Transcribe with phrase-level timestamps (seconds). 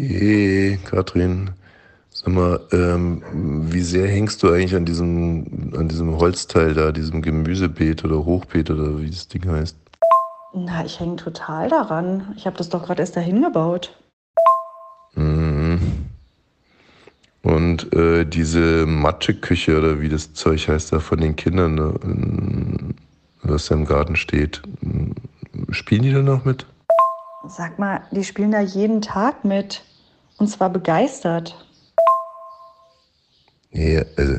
[0.00, 1.50] Hey, Katrin.
[2.10, 3.22] Sag mal, ähm,
[3.72, 8.70] wie sehr hängst du eigentlich an diesem, an diesem Holzteil da, diesem Gemüsebeet oder Hochbeet
[8.70, 9.76] oder wie das Ding heißt?
[10.54, 12.32] Na, ich hänge total daran.
[12.36, 13.96] Ich habe das doch gerade erst dahin gebaut.
[15.14, 15.80] Mhm.
[17.42, 22.94] Und äh, diese Matscheküche oder wie das Zeug heißt da von den Kindern, ne,
[23.42, 24.62] was da im Garten steht,
[25.70, 26.66] spielen die da noch mit?
[27.48, 29.82] Sag mal, die spielen da jeden Tag mit.
[30.38, 31.56] Und zwar begeistert.
[33.70, 34.38] Nee, also,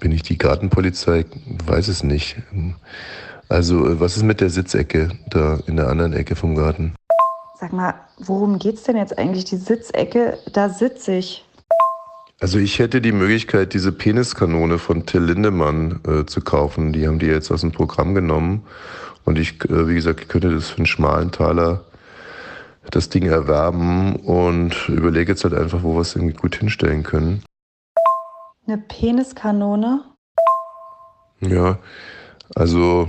[0.00, 1.24] bin ich die Gartenpolizei?
[1.66, 2.36] Weiß es nicht.
[3.48, 6.94] Also, was ist mit der Sitzecke da in der anderen Ecke vom Garten?
[7.60, 9.44] Sag mal, worum geht's denn jetzt eigentlich?
[9.44, 11.44] Die Sitzecke, da sitze ich.
[12.40, 16.92] Also ich hätte die Möglichkeit, diese Peniskanone von Till Lindemann äh, zu kaufen.
[16.92, 18.66] Die haben die jetzt aus dem Programm genommen.
[19.24, 21.84] Und ich, äh, wie gesagt, könnte das für einen schmalen Taler
[22.90, 27.42] das Ding erwerben und überlege jetzt halt einfach, wo wir es irgendwie gut hinstellen können.
[28.66, 30.04] Eine Peniskanone?
[31.40, 31.78] Ja,
[32.54, 33.08] also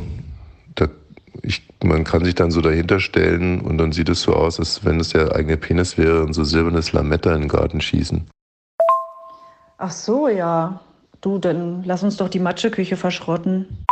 [0.75, 0.87] da,
[1.41, 4.83] ich, man kann sich dann so dahinter stellen und dann sieht es so aus, als
[4.83, 8.27] wenn es der eigene Penis wäre und so silbernes Lametta in den Garten schießen.
[9.77, 10.81] Ach so, ja.
[11.21, 13.85] Du, dann lass uns doch die Matscheküche verschrotten.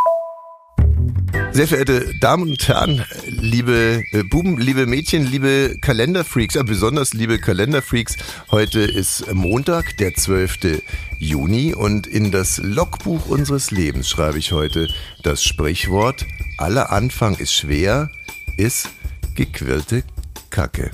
[1.53, 7.39] Sehr verehrte Damen und Herren, liebe äh, Buben, liebe Mädchen, liebe Kalenderfreaks, ja, besonders liebe
[7.39, 8.15] Kalenderfreaks,
[8.51, 10.81] heute ist Montag, der 12.
[11.19, 14.87] Juni und in das Logbuch unseres Lebens schreibe ich heute
[15.23, 16.25] das Sprichwort,
[16.57, 18.09] aller Anfang ist schwer,
[18.55, 18.89] ist
[19.35, 20.03] gequirlte
[20.49, 20.89] Kacke.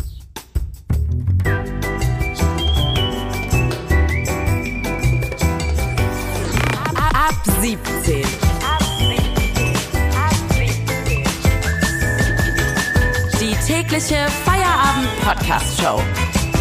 [13.97, 15.99] Tägliche Feierabend-Podcast-Show.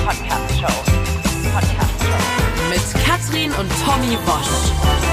[0.07, 0.73] Podcast-Show.
[1.53, 2.71] Podcast-Show.
[2.71, 5.06] Mit Katrin und Tommy Bosch.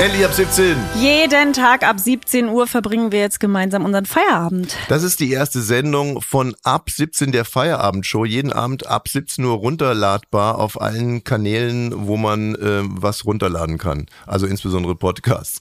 [0.00, 0.76] Elli ab 17.
[1.00, 4.76] Jeden Tag ab 17 Uhr verbringen wir jetzt gemeinsam unseren Feierabend.
[4.88, 8.24] Das ist die erste Sendung von ab 17 der Feierabendshow.
[8.24, 14.06] Jeden Abend ab 17 Uhr runterladbar auf allen Kanälen, wo man äh, was runterladen kann.
[14.24, 15.58] Also insbesondere Podcasts.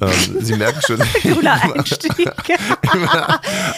[0.00, 1.00] Ähm, Sie merken schon.
[1.22, 2.10] Cooler Einstieg.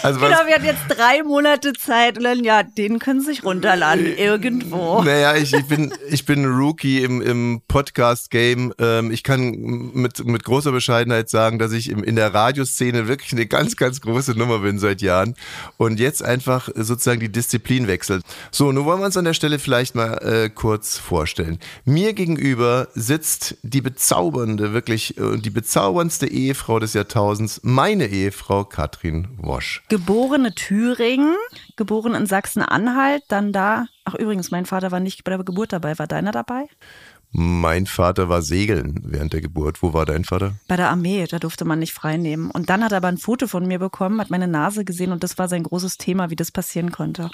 [0.03, 3.43] also genau, wir hatten jetzt drei Monate Zeit und dann, ja, den können Sie sich
[3.43, 5.03] runterladen, irgendwo.
[5.03, 8.73] naja, ich, ich bin ich bin Rookie im, im Podcast-Game.
[8.79, 13.47] Ähm, ich kann mit, mit großer Bescheidenheit sagen, dass ich in der Radioszene wirklich eine
[13.47, 15.35] ganz, ganz große Nummer bin seit Jahren
[15.77, 18.25] und jetzt einfach sozusagen die Disziplin wechselt.
[18.51, 21.59] So, nun wollen wir uns an der Stelle vielleicht mal äh, kurz vorstellen.
[21.85, 29.29] Mir gegenüber sitzt die bezaubernde, wirklich äh, die bezauberndste Ehefrau des Jahrtausends, meine Ehefrau Katrin
[29.39, 29.83] Wosch.
[29.89, 31.35] Geborene Thüringen,
[31.77, 33.87] geboren in Sachsen-Anhalt, dann da.
[34.05, 35.99] Ach übrigens, mein Vater war nicht bei der Geburt dabei.
[35.99, 36.67] War deiner dabei?
[37.39, 39.83] Mein Vater war segeln während der Geburt.
[39.83, 40.55] Wo war dein Vater?
[40.69, 42.51] Bei der Armee, da durfte man nicht frei nehmen.
[42.51, 45.23] Und dann hat er aber ein Foto von mir bekommen, hat meine Nase gesehen und
[45.23, 47.29] das war sein großes Thema, wie das passieren konnte.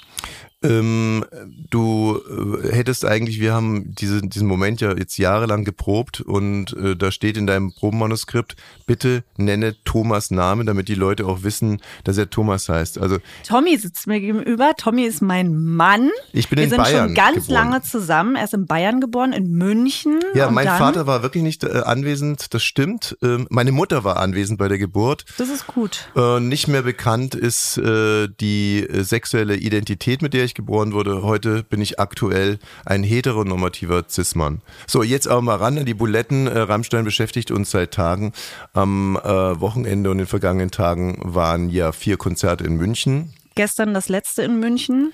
[0.63, 1.25] Ähm,
[1.69, 2.19] du
[2.63, 7.11] äh, hättest eigentlich, wir haben diese, diesen Moment ja jetzt jahrelang geprobt und äh, da
[7.11, 12.29] steht in deinem Probenmanuskript, bitte nenne Thomas Namen, damit die Leute auch wissen, dass er
[12.29, 12.97] Thomas heißt.
[12.97, 14.73] Also Tommy sitzt mir gegenüber.
[14.77, 16.09] Tommy ist mein Mann.
[16.31, 17.53] Ich bin Wir in sind Bayern schon ganz geboren.
[17.69, 18.35] lange zusammen.
[18.35, 20.19] Er ist in Bayern geboren, in München.
[20.33, 23.17] ja, mein Vater war wirklich nicht äh, anwesend, das stimmt.
[23.21, 25.25] Ähm, meine Mutter war anwesend bei der Geburt.
[25.37, 26.09] Das ist gut.
[26.15, 31.23] Äh, nicht mehr bekannt ist äh, die äh, sexuelle Identität, mit der ich geboren wurde.
[31.23, 34.61] Heute bin ich aktuell ein heteronormativer Cis-Mann.
[34.87, 36.47] So, jetzt aber mal ran an die Buletten.
[36.47, 38.33] Äh, Rammstein beschäftigt uns seit Tagen.
[38.73, 43.33] Am äh, Wochenende und in den vergangenen Tagen waren ja vier Konzerte in München.
[43.55, 45.13] Gestern das letzte in München.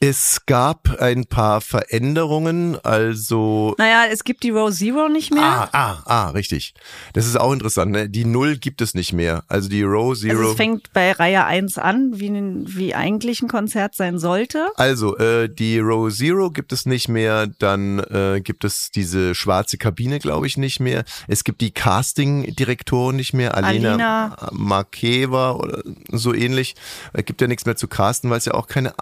[0.00, 5.42] Es gab ein paar Veränderungen, also Naja, es gibt die Row Zero nicht mehr.
[5.42, 6.74] Ah, ah, ah, richtig.
[7.14, 7.92] Das ist auch interessant.
[7.92, 8.10] Ne?
[8.10, 9.44] Die Null gibt es nicht mehr.
[9.48, 10.38] Also die Row Zero.
[10.38, 14.66] Also es fängt bei Reihe 1 an, wie, wie eigentlich ein Konzert sein sollte.
[14.76, 19.78] Also, äh, die Row Zero gibt es nicht mehr, dann äh, gibt es diese schwarze
[19.78, 21.04] Kabine, glaube ich, nicht mehr.
[21.28, 24.50] Es gibt die Casting-Direktoren nicht mehr, Alena, Alina.
[24.52, 26.74] Markeva oder so ähnlich.
[27.12, 28.98] Es gibt ja nichts mehr zu casten, weil es ja auch keine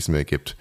[0.00, 0.56] Aftershow-Partys mehr gibt.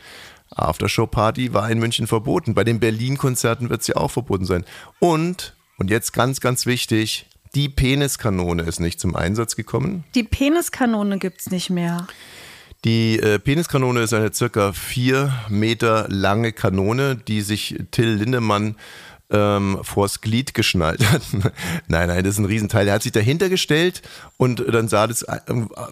[0.52, 2.54] Aftershow-Party war in München verboten.
[2.54, 4.66] Bei den Berlin-Konzerten wird es ja auch verboten sein.
[5.00, 10.04] Und, und jetzt ganz, ganz wichtig, die Peniskanone ist nicht zum Einsatz gekommen.
[10.16, 12.08] Die Peniskanone gibt's nicht mehr.
[12.86, 18.76] Die äh, Peniskanone ist eine circa vier Meter lange Kanone, die sich Till Lindemann
[19.32, 21.22] ähm, vors Glied geschnallt hat.
[21.88, 22.88] nein, nein, das ist ein Riesenteil.
[22.88, 24.02] Er hat sich dahinter gestellt
[24.38, 25.40] und dann sah das, äh,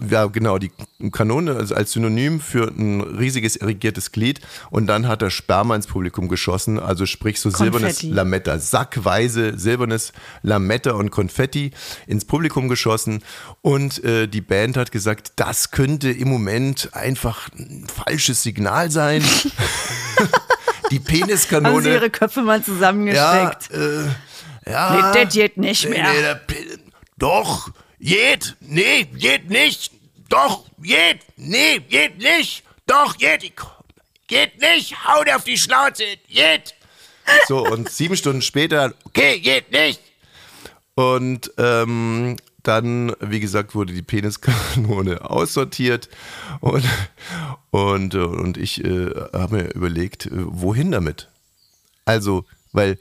[0.10, 0.72] ja genau, die
[1.12, 4.42] Kanone also als Synonym für ein riesiges erigiertes Glied
[4.72, 7.72] und dann hat er Sperma ins Publikum geschossen, also sprich so Konfetti.
[7.72, 11.72] silbernes Lametta, sackweise silbernes Lametta und Konfetti
[12.08, 13.24] ins Publikum geschossen
[13.62, 19.24] und äh, die Band hat gesagt, das könnte im Moment einfach ein falsches Signal sein.
[20.92, 21.90] die Haben sie Peniskanone.
[21.90, 23.72] ihre Köpfe mal Ja, zusammengesteckt?
[23.72, 25.12] äh, ja.
[25.14, 26.12] Nee, das geht nicht mehr.
[26.14, 26.80] Nee, der Pe-
[27.18, 27.70] doch,
[28.00, 29.92] geht, nee, geht nicht.
[30.30, 32.64] Doch, geht, nee, geht nicht.
[32.86, 33.52] Doch, geht,
[34.28, 34.96] geht nicht.
[35.08, 36.74] Hau dir auf die Schnauze, geht.
[37.48, 40.02] So, und sieben Stunden später, okay, geht nicht.
[40.96, 46.10] Und ähm, dann, wie gesagt, wurde die Peniskanone aussortiert
[46.60, 46.84] und,
[47.72, 51.30] und, äh, und ich äh, habe mir überlegt, äh, wohin damit?
[52.06, 52.98] Also, weil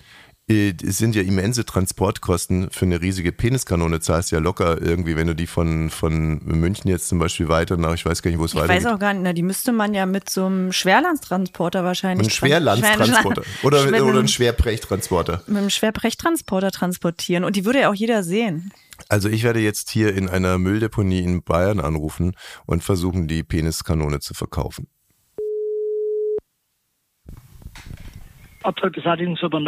[0.49, 4.01] äh, es sind ja immense Transportkosten für eine riesige Peniskanone.
[4.01, 7.95] Zahlst ja locker irgendwie, wenn du die von, von München jetzt zum Beispiel weiter nach,
[7.95, 8.85] ich weiß gar nicht, wo es Ich weitergeht.
[8.85, 12.29] weiß auch gar nicht, na, die müsste man ja mit so einem Schwerlandtransporter wahrscheinlich.
[12.29, 15.43] Ein Schwerlandtransporter oder, Schwer- oder ein Schwerbrechttransporter.
[15.49, 17.43] mit einem Schwerbrechttransporter transportieren.
[17.43, 18.73] Und die würde ja auch jeder sehen.
[19.09, 22.35] Also ich werde jetzt hier in einer Mülldeponie in Bayern anrufen
[22.67, 24.89] und versuchen, die Peniskanone zu verkaufen.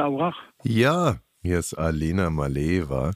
[0.00, 0.36] Aurach.
[0.64, 3.12] Ja, hier ist Alena Maleva.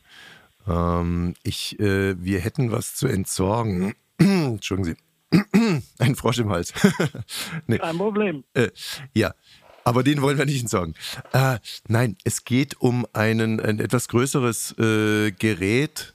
[0.69, 3.95] Ähm, ich, äh, wir hätten was zu entsorgen.
[4.19, 4.97] Entschuldigen Sie.
[5.99, 6.73] Ein Frosch im Hals.
[7.67, 7.79] nee.
[7.79, 8.45] Kein Problem.
[8.55, 8.69] Äh,
[9.13, 9.35] ja,
[9.85, 10.95] aber den wollen wir nicht entsorgen.
[11.33, 11.59] Äh,
[11.89, 16.15] nein, es geht um einen, ein etwas größeres äh, Gerät.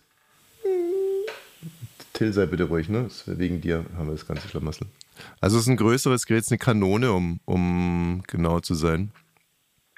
[2.13, 3.09] Till, sei bitte ruhig, ne?
[3.25, 4.87] Wegen dir haben wir das ganze Schlamassel.
[5.41, 9.11] Also es ist ein größeres Gerät, es ist eine Kanone, um, um genau zu sein.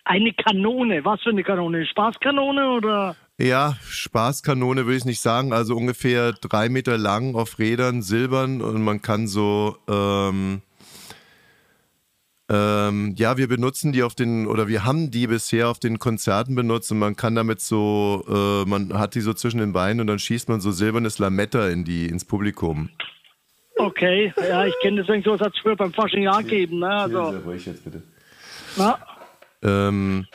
[0.05, 1.05] Eine Kanone.
[1.05, 1.85] Was für eine Kanone?
[1.85, 3.15] Spaßkanone oder?
[3.37, 5.53] Ja, Spaßkanone würde ich nicht sagen.
[5.53, 10.61] Also ungefähr drei Meter lang auf Rädern, silbern und man kann so, ähm,
[12.51, 16.55] ähm, ja, wir benutzen die auf den, oder wir haben die bisher auf den Konzerten
[16.55, 20.07] benutzt und man kann damit so, äh, man hat die so zwischen den Beinen und
[20.07, 22.89] dann schießt man so silbernes Lametta in die, ins Publikum.
[23.77, 26.79] Okay, ja, ich kenne deswegen so, es hat es früher beim Fasching ja gegeben.
[26.79, 26.89] Ne?
[26.89, 28.01] Also, ruhig jetzt bitte.
[28.75, 28.97] na,
[29.61, 30.25] Ähm,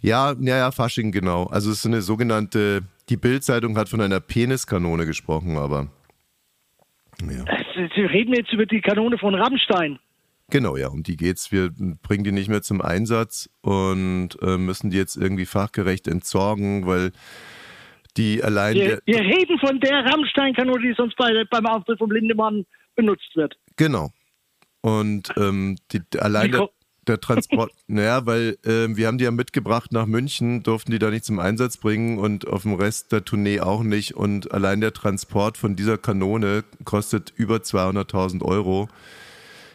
[0.00, 1.44] ja, ja, ja, Fasching, genau.
[1.44, 5.86] Also es ist eine sogenannte, die Bildzeitung hat von einer Peniskanone gesprochen, aber
[7.22, 7.44] ja.
[7.94, 9.98] Sie reden jetzt über die Kanone von Rammstein.
[10.50, 11.52] Genau, ja, um die geht's.
[11.52, 11.70] Wir
[12.02, 17.12] bringen die nicht mehr zum Einsatz und äh, müssen die jetzt irgendwie fachgerecht entsorgen, weil
[18.16, 18.74] die allein.
[18.74, 23.56] Wir, wir reden von der Rammstein-Kanone, die sonst bei, beim Auftritt vom Lindemann benutzt wird.
[23.76, 24.10] genau.
[24.82, 26.68] Und ähm, die, allein der,
[27.06, 31.08] der Transport, naja, weil ähm, wir haben die ja mitgebracht nach München, durften die da
[31.08, 34.14] nicht zum Einsatz bringen und auf dem Rest der Tournee auch nicht.
[34.14, 38.90] Und allein der Transport von dieser Kanone kostet über 200.000 Euro.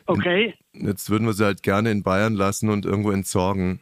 [0.10, 0.56] Okay.
[0.74, 3.80] Jetzt würden wir sie halt gerne in Bayern lassen und irgendwo entsorgen.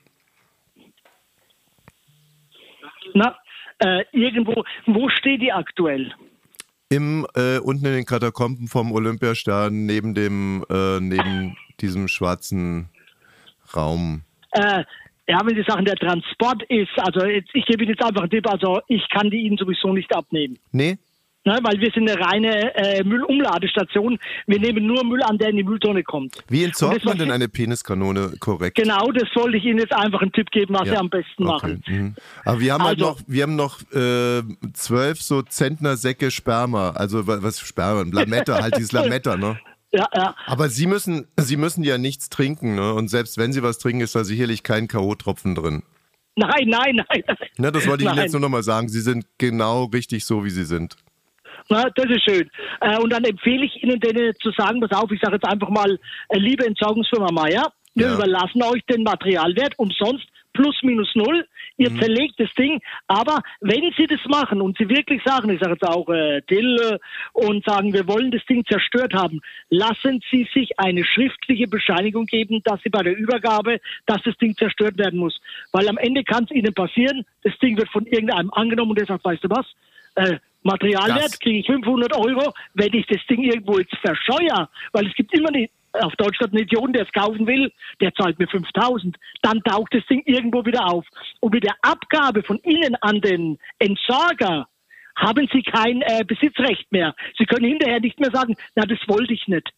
[3.13, 3.37] Na,
[3.79, 6.13] äh, irgendwo, wo steht die aktuell?
[6.89, 12.89] Im äh, unten in den Katakomben vom Olympiastadion neben dem äh, neben diesem schwarzen
[13.73, 14.23] Raum.
[14.51, 14.83] Äh,
[15.29, 18.31] ja, wenn die Sachen der Transport ist, also jetzt, ich gebe Ihnen jetzt einfach einen
[18.31, 20.59] Tipp, also ich kann die Ihnen sowieso nicht abnehmen.
[20.73, 20.97] Nee?
[21.47, 24.19] Ne, weil wir sind eine reine äh, Müllumladestation.
[24.47, 26.35] Wir nehmen nur Müll an, der in die Mülltonne kommt.
[26.49, 28.75] Wie entsorgt man denn eine Peniskanone korrekt?
[28.77, 31.43] Genau, das wollte ich Ihnen jetzt einfach einen Tipp geben, was Ja, Sie am besten
[31.45, 31.81] machen.
[31.87, 31.97] Okay.
[31.99, 32.15] Mhm.
[32.43, 34.41] Aber wir haben halt Also- noch, wir haben noch äh,
[34.73, 39.57] zwölf so Zentnersäcke Sperma, also wa- was Sperma, Lametta, halt dieses Lametta, ne?
[39.93, 40.35] Ja, ja.
[40.47, 42.93] Aber Sie müssen, Sie müssen ja nichts trinken, ne?
[42.93, 45.81] Und selbst wenn Sie was trinken, ist da sicherlich kein K.O.-Tropfen drin.
[46.35, 47.23] Nein, nein, nein.
[47.57, 48.25] Ne, das wollte ich Ihnen Nein.
[48.25, 48.89] jetzt nur nochmal sagen.
[48.89, 50.97] Sie sind genau richtig so, wie Sie sind.
[51.69, 52.49] Na, das ist schön.
[52.81, 55.69] Äh, und dann empfehle ich Ihnen denen zu sagen, pass auf, ich sage jetzt einfach
[55.69, 58.13] mal, äh, liebe Entsorgungsfirma Meier, wir Ja.
[58.13, 61.45] überlassen euch den Materialwert umsonst plus minus null.
[61.77, 61.99] Ihr Mhm.
[61.99, 65.87] zerlegt das Ding, aber wenn Sie das machen und Sie wirklich sagen, ich sage jetzt
[65.87, 66.97] auch äh, Till äh,
[67.33, 72.61] und sagen, wir wollen das Ding zerstört haben, lassen Sie sich eine schriftliche Bescheinigung geben,
[72.63, 75.39] dass Sie bei der Übergabe, dass das Ding zerstört werden muss.
[75.71, 79.05] Weil am Ende kann es Ihnen passieren, das Ding wird von irgendeinem angenommen und der
[79.05, 79.65] sagt, weißt du was,
[80.17, 85.13] äh, Materialwert kriege ich 500 Euro, wenn ich das Ding irgendwo jetzt verscheuer, weil es
[85.15, 87.71] gibt immer die, auf Deutschland einen Idioten, der es kaufen will,
[88.01, 89.15] der zahlt mir 5000.
[89.41, 91.05] Dann taucht das Ding irgendwo wieder auf.
[91.39, 94.67] Und mit der Abgabe von Ihnen an den Entsorger
[95.15, 97.15] haben Sie kein äh, Besitzrecht mehr.
[97.37, 99.69] Sie können hinterher nicht mehr sagen, na, das wollte ich nicht.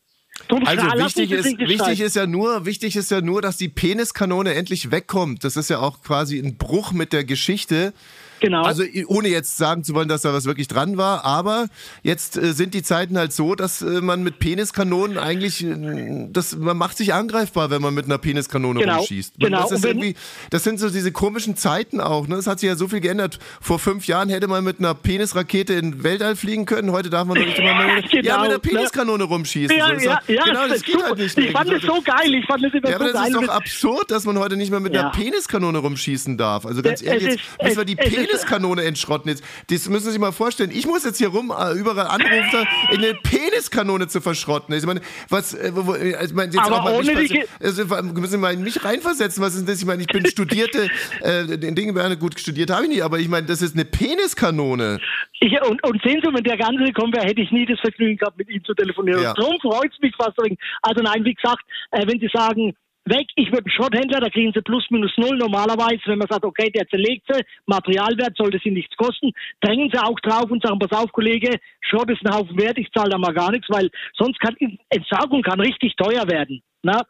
[0.48, 4.54] Drum Also wichtig ist, wichtig ist ja nur, wichtig ist ja nur, dass die Peniskanone
[4.54, 5.44] endlich wegkommt.
[5.44, 7.94] Das ist ja auch quasi ein Bruch mit der Geschichte.
[8.40, 8.64] Genau.
[8.64, 11.68] Also ohne jetzt sagen zu wollen, dass da was wirklich dran war, aber
[12.04, 16.56] jetzt äh, sind die Zeiten halt so, dass äh, man mit Peniskanonen eigentlich, äh, das,
[16.56, 19.34] man macht sich angreifbar, wenn man mit einer Peniskanone Genau, rumschießt.
[19.40, 19.62] Genau.
[19.62, 20.16] Das, ist irgendwie,
[20.50, 22.28] das sind so diese komischen Zeiten auch.
[22.28, 22.36] Ne?
[22.36, 23.40] Es hat sich ja so viel geändert.
[23.62, 26.92] Vor fünf Jahren hätte man mit einer Penisrakete in den Weltall fliegen können.
[26.92, 28.60] Heute darf man doch nicht immer mit, Genau, ja, mit einer ne?
[28.60, 29.76] Peniskanone rumschießen.
[29.78, 31.38] ja, So ja, ja, genau, das geht halt nicht.
[31.38, 33.32] Ich fand es so geil, ich fand es immer Ja, aber so das geil.
[33.32, 35.10] ist doch absurd, dass man heute nicht mehr mit einer Ja.
[35.10, 36.66] Peniskanone rumschießen darf.
[36.66, 39.30] Also ganz ehrlich, jetzt müssen wir die ist- Peniskanone entschrotten.
[39.30, 40.72] Jetzt, das müssen Sie sich mal vorstellen.
[40.72, 44.76] Ich muss jetzt hier rum äh, überall anrufen, in eine Peniskanone zu verschrotten.
[44.76, 48.28] Ich meine, was, äh, wo- also ich meine, jetzt Aber auch mal mich, also, müssen
[48.28, 49.44] Sie mal in mich reinversetzen.
[49.44, 49.80] Was ist das?
[49.80, 50.90] Ich meine, ich bin studierte,
[51.22, 53.86] äh, den Dingen werden gut studiert habe ich nicht, aber ich meine, das ist eine
[53.86, 55.00] Peniskanone.
[55.40, 58.18] Ich, und, und sehen Sie, wenn der Ganze gekommen wäre, hätte ich nie das Vergnügen
[58.18, 59.22] gehabt, mit Ihnen zu telefonieren.
[59.24, 59.34] Ja.
[59.34, 60.38] Darum freut es mich fast.
[60.38, 60.60] dringend.
[60.82, 62.74] Also nein, wie gesagt, äh, wenn Sie sagen,
[63.10, 65.38] weg, ich würde einen Schrotthändler, da kriegen Sie plus minus null.
[65.38, 70.00] Normalerweise, wenn man sagt, okay, der zerlegt sie, Materialwert sollte Sie nichts kosten, drängen Sie
[70.00, 73.18] auch drauf und sagen, pass auf, Kollege, Schrott ist ein Haufen wert, ich zahle da
[73.18, 74.56] mal gar nichts, weil sonst kann
[74.90, 76.62] Entsorgung kann richtig teuer werden.
[76.84, 77.02] Na?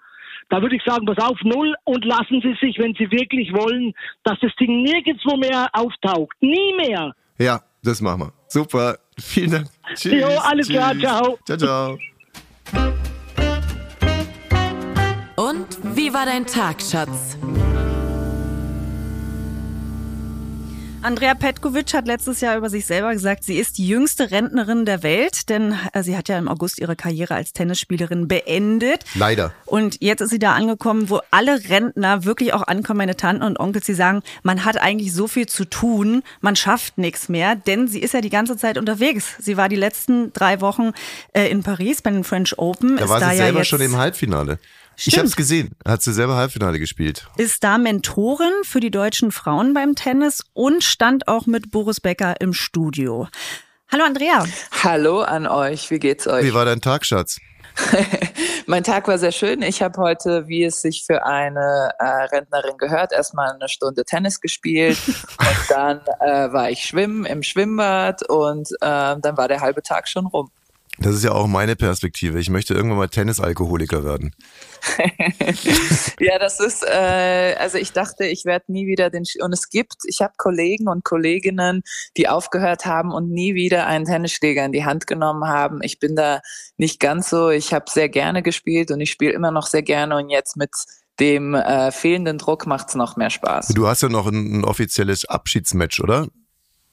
[0.50, 3.94] Da würde ich sagen, pass auf, null und lassen Sie sich, wenn Sie wirklich wollen,
[4.24, 6.36] dass das Ding nirgendwo mehr auftaucht.
[6.42, 7.14] Nie mehr.
[7.38, 8.34] Ja, das machen wir.
[8.48, 8.98] Super.
[9.20, 9.68] Vielen Dank.
[9.94, 10.14] Tschüss.
[10.14, 11.04] Jo, alles klar, Tschüss.
[11.04, 11.40] ciao.
[11.46, 12.99] Ciao, ciao.
[16.00, 17.36] Wie war dein Tag, Schatz?
[21.02, 25.04] Andrea Petkovic hat letztes Jahr über sich selber gesagt, sie ist die jüngste Rentnerin der
[25.04, 29.04] Welt, denn äh, sie hat ja im August ihre Karriere als Tennisspielerin beendet.
[29.16, 29.54] Leider.
[29.66, 33.60] Und jetzt ist sie da angekommen, wo alle Rentner wirklich auch ankommen, meine Tanten und
[33.60, 37.90] Onkels, die sagen, man hat eigentlich so viel zu tun, man schafft nichts mehr, denn
[37.90, 39.36] sie ist ja die ganze Zeit unterwegs.
[39.40, 40.92] Sie war die letzten drei Wochen
[41.34, 42.96] äh, in Paris bei den French Open.
[42.96, 44.60] Da ist war da sie ja selber jetzt, schon im Halbfinale.
[45.00, 45.18] Ich Stimmt.
[45.20, 45.70] habe es gesehen.
[45.88, 47.26] Hat sie selber Halbfinale gespielt.
[47.38, 52.42] ist da Mentorin für die deutschen Frauen beim Tennis und stand auch mit Boris Becker
[52.42, 53.30] im Studio.
[53.90, 54.44] Hallo Andrea.
[54.84, 56.44] Hallo an euch, wie geht's euch?
[56.44, 57.40] Wie war dein Tag, Schatz?
[58.66, 59.62] mein Tag war sehr schön.
[59.62, 64.42] Ich habe heute, wie es sich für eine äh, Rentnerin gehört, erstmal eine Stunde Tennis
[64.42, 69.82] gespielt und dann äh, war ich schwimmen im Schwimmbad und äh, dann war der halbe
[69.82, 70.52] Tag schon rum.
[71.02, 72.40] Das ist ja auch meine Perspektive.
[72.40, 74.36] Ich möchte irgendwann mal Tennisalkoholiker werden.
[76.20, 79.70] ja, das ist, äh, also ich dachte, ich werde nie wieder den, Sch und es
[79.70, 81.84] gibt, ich habe Kollegen und Kolleginnen,
[82.18, 85.80] die aufgehört haben und nie wieder einen Tennisschläger in die Hand genommen haben.
[85.84, 86.42] Ich bin da
[86.78, 90.18] nicht ganz so, ich habe sehr gerne gespielt und ich spiele immer noch sehr gerne
[90.18, 90.72] und jetzt mit
[91.20, 93.70] dem äh, fehlenden Druck macht's noch mehr Spaß.
[93.70, 96.28] Du hast ja noch ein, ein offizielles Abschiedsmatch, oder?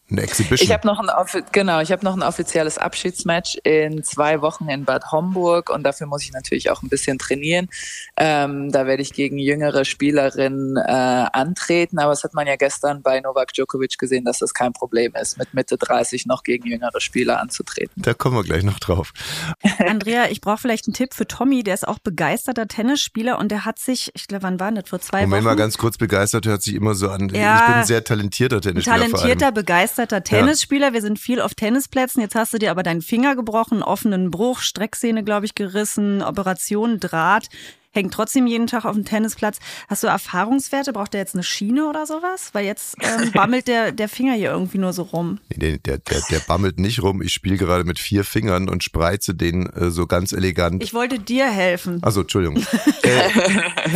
[0.09, 0.65] Eine Exhibition.
[0.65, 1.09] Ich habe noch ein
[1.51, 6.07] genau, ich habe noch ein offizielles Abschiedsmatch in zwei Wochen in Bad Homburg und dafür
[6.07, 7.69] muss ich natürlich auch ein bisschen trainieren.
[8.17, 13.03] Ähm, da werde ich gegen jüngere Spielerinnen äh, antreten, aber das hat man ja gestern
[13.03, 17.01] bei Novak Djokovic gesehen, dass das kein Problem ist, mit Mitte 30 noch gegen jüngere
[17.01, 18.01] Spieler anzutreten.
[18.01, 19.13] da kommen wir gleich noch drauf.
[19.79, 23.65] Andrea, ich brauche vielleicht einen Tipp für Tommy, der ist auch begeisterter Tennisspieler und der
[23.65, 25.45] hat sich, ich glaube, wann war das, vor zwei Moment Wochen?
[25.45, 27.29] mal ganz kurz begeistert, hört sich immer so an.
[27.31, 27.57] Ja.
[27.57, 28.99] ich bin ein sehr talentierter Tennisspieler.
[28.99, 29.55] Talentierter, vor allem.
[29.97, 30.93] Begeisterter Tennisspieler.
[30.93, 32.21] Wir sind viel auf Tennisplätzen.
[32.21, 37.01] Jetzt hast du dir aber deinen Finger gebrochen, offenen Bruch, Strecksehne, glaube ich, gerissen, Operation,
[37.01, 37.49] Draht.
[37.97, 39.59] Hängt trotzdem jeden Tag auf dem Tennisplatz.
[39.89, 40.93] Hast du Erfahrungswerte?
[40.93, 42.51] Braucht der jetzt eine Schiene oder sowas?
[42.53, 45.39] Weil jetzt ähm, bammelt der, der Finger hier irgendwie nur so rum.
[45.57, 47.23] Nee, der, der, der bammelt nicht rum.
[47.23, 50.83] Ich spiele gerade mit vier Fingern und spreize den äh, so ganz elegant.
[50.83, 52.01] Ich wollte dir helfen.
[52.03, 52.59] Also Entschuldigung.
[53.03, 53.31] äh,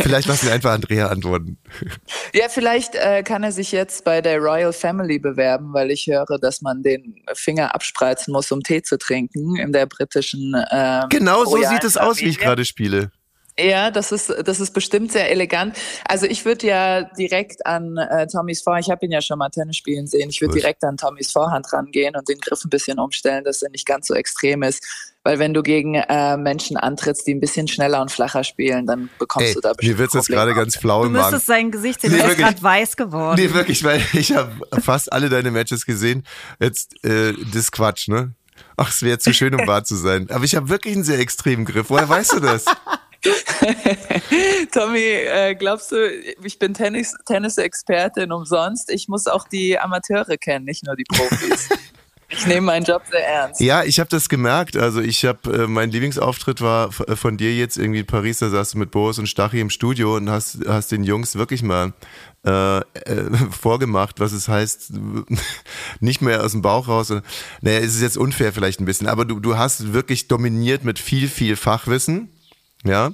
[0.01, 1.57] vielleicht lassen wir einfach Andrea antworten.
[2.33, 6.39] Ja, vielleicht äh, kann er sich jetzt bei der Royal Family bewerben, weil ich höre,
[6.39, 10.55] dass man den Finger abspreizen muss, um Tee zu trinken in der britischen.
[10.71, 13.11] Ähm, Genau so sieht es aus, wie ich gerade spiele.
[13.59, 15.77] Ja, das ist, das ist bestimmt sehr elegant.
[16.07, 19.49] Also ich würde ja direkt an äh, Tommys Vorhand, ich habe ihn ja schon mal
[19.49, 22.97] Tennis spielen sehen, ich würde direkt an Tommys Vorhand rangehen und den Griff ein bisschen
[22.99, 24.83] umstellen, dass er nicht ganz so extrem ist.
[25.23, 29.09] Weil wenn du gegen äh, Menschen antrittst, die ein bisschen schneller und flacher spielen, dann
[29.19, 30.45] bekommst Ey, du da bestimmt mir wird's jetzt Probleme.
[30.45, 31.25] gerade ganz flau Du im Magen.
[31.25, 32.47] müsstest sein Gesicht sehen, Nee, der ist wirklich.
[32.47, 33.39] gerade weiß geworden.
[33.39, 36.23] Nee, wirklich, weil ich habe fast alle deine Matches gesehen.
[36.59, 38.33] Jetzt, äh, das ist Quatsch, ne?
[38.77, 40.27] Ach, es wäre zu schön, um wahr zu sein.
[40.31, 41.89] Aber ich habe wirklich einen sehr extremen Griff.
[41.91, 42.65] Woher weißt du das?
[44.71, 46.09] Tommy, äh, glaubst du,
[46.43, 48.89] ich bin Tennis, Tennis-Expertin umsonst?
[48.91, 51.69] Ich muss auch die Amateure kennen, nicht nur die Profis.
[52.29, 53.61] ich nehme meinen Job sehr ernst.
[53.61, 54.75] Ja, ich habe das gemerkt.
[54.75, 58.39] Also ich habe, äh, mein Lieblingsauftritt war äh, von dir jetzt irgendwie in Paris.
[58.39, 61.61] Da saß du mit Boris und Stachy im Studio und hast, hast den Jungs wirklich
[61.61, 61.93] mal
[62.43, 62.83] äh, äh,
[63.51, 64.93] vorgemacht, was es heißt,
[65.99, 67.13] nicht mehr aus dem Bauch raus.
[67.61, 70.97] Naja, es ist jetzt unfair vielleicht ein bisschen, aber du, du hast wirklich dominiert mit
[70.97, 72.29] viel, viel Fachwissen.
[72.83, 73.11] Ja.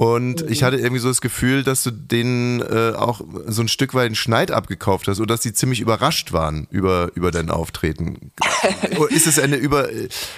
[0.00, 3.92] Und ich hatte irgendwie so das Gefühl, dass du denen äh, auch so ein Stück
[3.92, 8.32] weit einen Schneid abgekauft hast oder dass sie ziemlich überrascht waren über, über dein Auftreten.
[9.10, 9.90] Ist es eine über.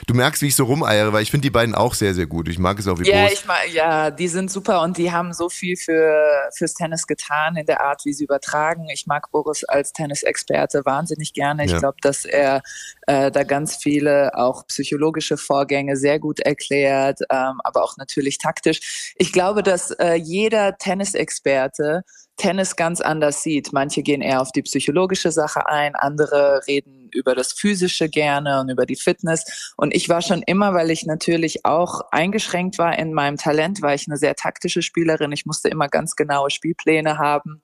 [0.09, 2.49] Du merkst, wie ich so rumeiere, weil ich finde die beiden auch sehr, sehr gut.
[2.49, 3.33] Ich mag es auch wie Ja, Boris.
[3.35, 7.55] ich mag, ja, die sind super und die haben so viel für, fürs Tennis getan
[7.55, 8.89] in der Art, wie sie übertragen.
[8.93, 11.65] Ich mag Boris als Tennisexperte wahnsinnig gerne.
[11.67, 11.79] Ich Ja.
[11.79, 12.63] glaube, dass er
[13.07, 19.13] äh, da ganz viele auch psychologische Vorgänge sehr gut erklärt, ähm, aber auch natürlich taktisch.
[19.17, 22.03] Ich glaube, dass äh, jeder Tennisexperte
[22.37, 23.73] Tennis ganz anders sieht.
[23.73, 28.71] Manche gehen eher auf die psychologische Sache ein, andere reden über das Physische gerne und
[28.71, 29.73] über die Fitness.
[29.77, 33.95] Und ich war schon immer, weil ich natürlich auch eingeschränkt war in meinem Talent, war
[33.95, 35.33] ich eine sehr taktische Spielerin.
[35.33, 37.63] Ich musste immer ganz genaue Spielpläne haben.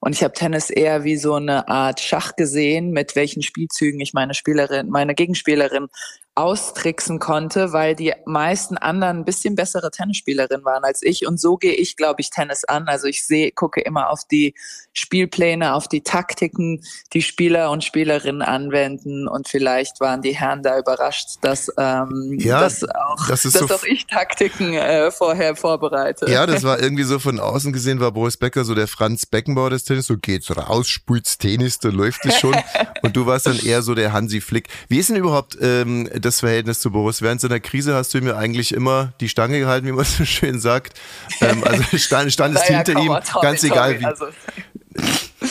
[0.00, 4.14] Und ich habe Tennis eher wie so eine Art Schach gesehen, mit welchen Spielzügen ich
[4.14, 5.88] meine Spielerin, meine Gegenspielerin
[6.36, 11.26] austricksen konnte, weil die meisten anderen ein bisschen bessere Tennisspielerinnen waren als ich.
[11.26, 12.86] Und so gehe ich, glaube ich, Tennis an.
[12.86, 14.54] Also ich sehe, gucke immer auf die
[14.92, 16.82] Spielpläne, auf die Taktiken,
[17.12, 19.26] die Spieler und Spielerinnen anwenden.
[19.28, 23.66] Und vielleicht waren die Herren da überrascht, dass, ähm, Ja, dass, auch, das dass so
[23.66, 26.30] auch ich Taktiken äh, vorher vorbereite.
[26.30, 29.70] Ja, das war irgendwie so von außen gesehen, war Boris Becker so der Franz Beckenbauer
[29.70, 30.06] des Tennis.
[30.06, 32.56] So geht's raus, spult's Tennis, da läuft es schon.
[33.02, 34.68] Und du warst dann eher so der Hansi Flick.
[34.88, 37.22] Wie ist denn überhaupt ähm, das Verhältnis zu Boris?
[37.22, 40.24] Während seiner Krise hast du ihm ja eigentlich immer die Stange gehalten, wie man so
[40.24, 40.98] schön sagt.
[41.40, 44.06] Ähm, also stand, standest Naja, hinter ihm, Tommy, ganz egal Tommy, wie.
[44.06, 44.26] Also,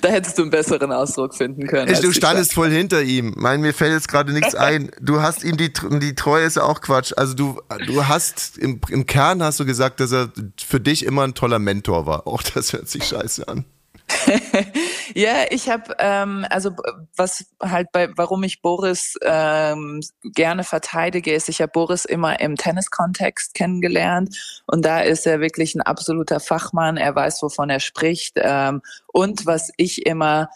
[0.00, 1.92] da hättest du einen besseren Ausdruck finden können.
[2.00, 3.34] du standest voll hinter ihm.
[3.36, 4.90] Mein, mir fällt jetzt gerade nichts ein.
[5.00, 7.12] Du hast ihm die, die Treue ist ja auch Quatsch.
[7.16, 11.24] Also du, du hast im, im Kern hast du gesagt, dass er für dich immer
[11.24, 12.26] ein toller Mentor war.
[12.26, 13.64] Auch das hört sich scheiße an.
[15.14, 16.70] Ja, ich habe ähm, also
[17.16, 22.56] was halt bei warum ich Boris ähm, gerne verteidige, ist, ich habe Boris immer im
[22.56, 26.96] Tenniskontext kennengelernt und da ist er wirklich ein absoluter Fachmann.
[26.96, 28.82] Er weiß, wovon er spricht ähm,
[29.12, 30.48] und was ich immer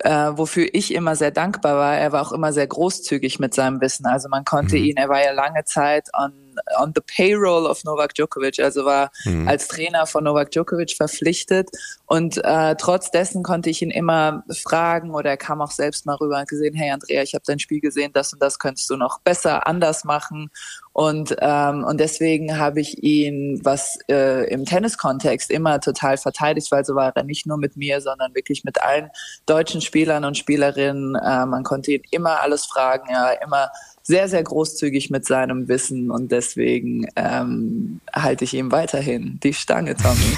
[0.00, 3.80] äh, wofür ich immer sehr dankbar war, er war auch immer sehr großzügig mit seinem
[3.80, 4.06] Wissen.
[4.06, 6.32] Also man konnte ihn, er war ja lange Zeit on,
[6.78, 9.10] on the payroll of Novak Djokovic, also war
[9.46, 11.70] als Trainer von Novak Djokovic verpflichtet.
[12.06, 16.16] Und äh, trotz dessen konnte ich ihn immer fragen oder er kam auch selbst mal
[16.16, 18.96] rüber und gesehen, hey Andrea, ich habe dein Spiel gesehen, das und das könntest du
[18.96, 20.50] noch besser, anders machen.
[20.92, 26.84] Und, ähm, und deswegen habe ich ihn, was äh, im Tenniskontext immer total verteidigt, weil
[26.84, 29.10] so war er nicht nur mit mir, sondern wirklich mit allen
[29.46, 31.16] deutschen Spielern und Spielerinnen.
[31.16, 33.70] Äh, man konnte ihn immer alles fragen, ja, immer
[34.06, 39.96] sehr, sehr großzügig mit seinem Wissen und deswegen ähm, halte ich ihm weiterhin die Stange,
[39.96, 40.36] Tommy.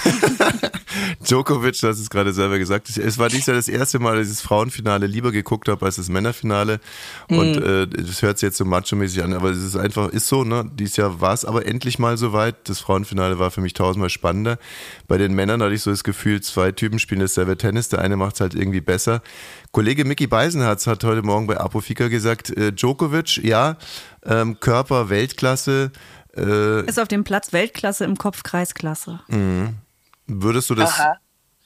[1.28, 2.96] Djokovic, das ist gerade selber gesagt.
[2.96, 5.96] Es war dies Jahr das erste Mal, dass ich das Frauenfinale lieber geguckt habe als
[5.96, 6.78] das Männerfinale.
[7.28, 10.44] Und äh, das hört sich jetzt so macho-mäßig an, aber es ist einfach, ist so,
[10.44, 10.70] ne?
[10.78, 12.68] Dieses Jahr war es aber endlich mal soweit.
[12.68, 14.58] Das Frauenfinale war für mich tausendmal spannender.
[15.08, 18.16] Bei den Männern hatte ich so das Gefühl, zwei Typen spielen dasselbe Tennis, der eine
[18.16, 19.22] macht es halt irgendwie besser.
[19.76, 23.76] Kollege Mickey Beisenherz hat heute Morgen bei Apofika gesagt, äh, Djokovic, ja,
[24.24, 25.92] ähm, Körper Weltklasse.
[26.34, 29.20] Äh, Ist auf dem Platz Weltklasse im Kopf Kreisklasse.
[30.26, 31.16] würdest du das Aha.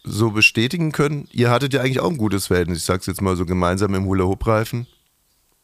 [0.02, 1.28] so bestätigen können?
[1.30, 4.04] Ihr hattet ja eigentlich auch ein gutes Verhältnis, ich sag's jetzt mal so gemeinsam im
[4.06, 4.88] Hula-Hoop-Reifen.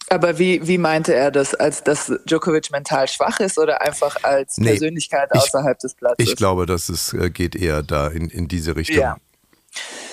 [0.09, 1.53] Aber wie, wie meinte er das?
[1.53, 6.29] Als dass Djokovic mental schwach ist oder einfach als Nee, Persönlichkeit ich- außerhalb des Platzes?
[6.29, 8.99] Ich glaube, dass es äh, geht eher da in, in diese Richtung.
[8.99, 9.17] Ja.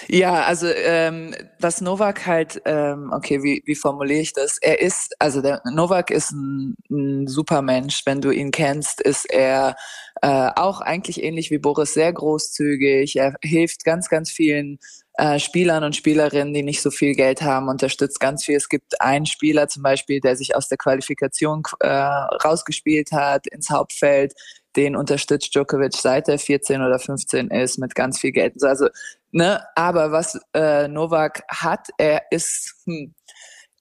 [0.07, 4.57] Ja, also ähm, was Novak halt, ähm, okay, wie, wie formuliere ich das?
[4.61, 8.01] Er ist, also der Novak ist ein, ein super Mensch.
[8.05, 9.75] Wenn du ihn kennst, ist er
[10.21, 13.15] äh, auch eigentlich ähnlich wie Boris sehr großzügig.
[13.15, 14.79] Er hilft ganz, ganz vielen
[15.15, 18.55] äh, Spielern und Spielerinnen, die nicht so viel Geld haben, unterstützt ganz viel.
[18.55, 23.69] Es gibt einen Spieler zum Beispiel, der sich aus der Qualifikation äh, rausgespielt hat ins
[23.69, 24.33] Hauptfeld.
[24.75, 28.61] Den unterstützt Djokovic seit er 14 oder 15 ist mit ganz viel Geld.
[28.63, 28.87] Also,
[29.31, 33.13] ne, aber was äh, Novak hat, er ist, hm,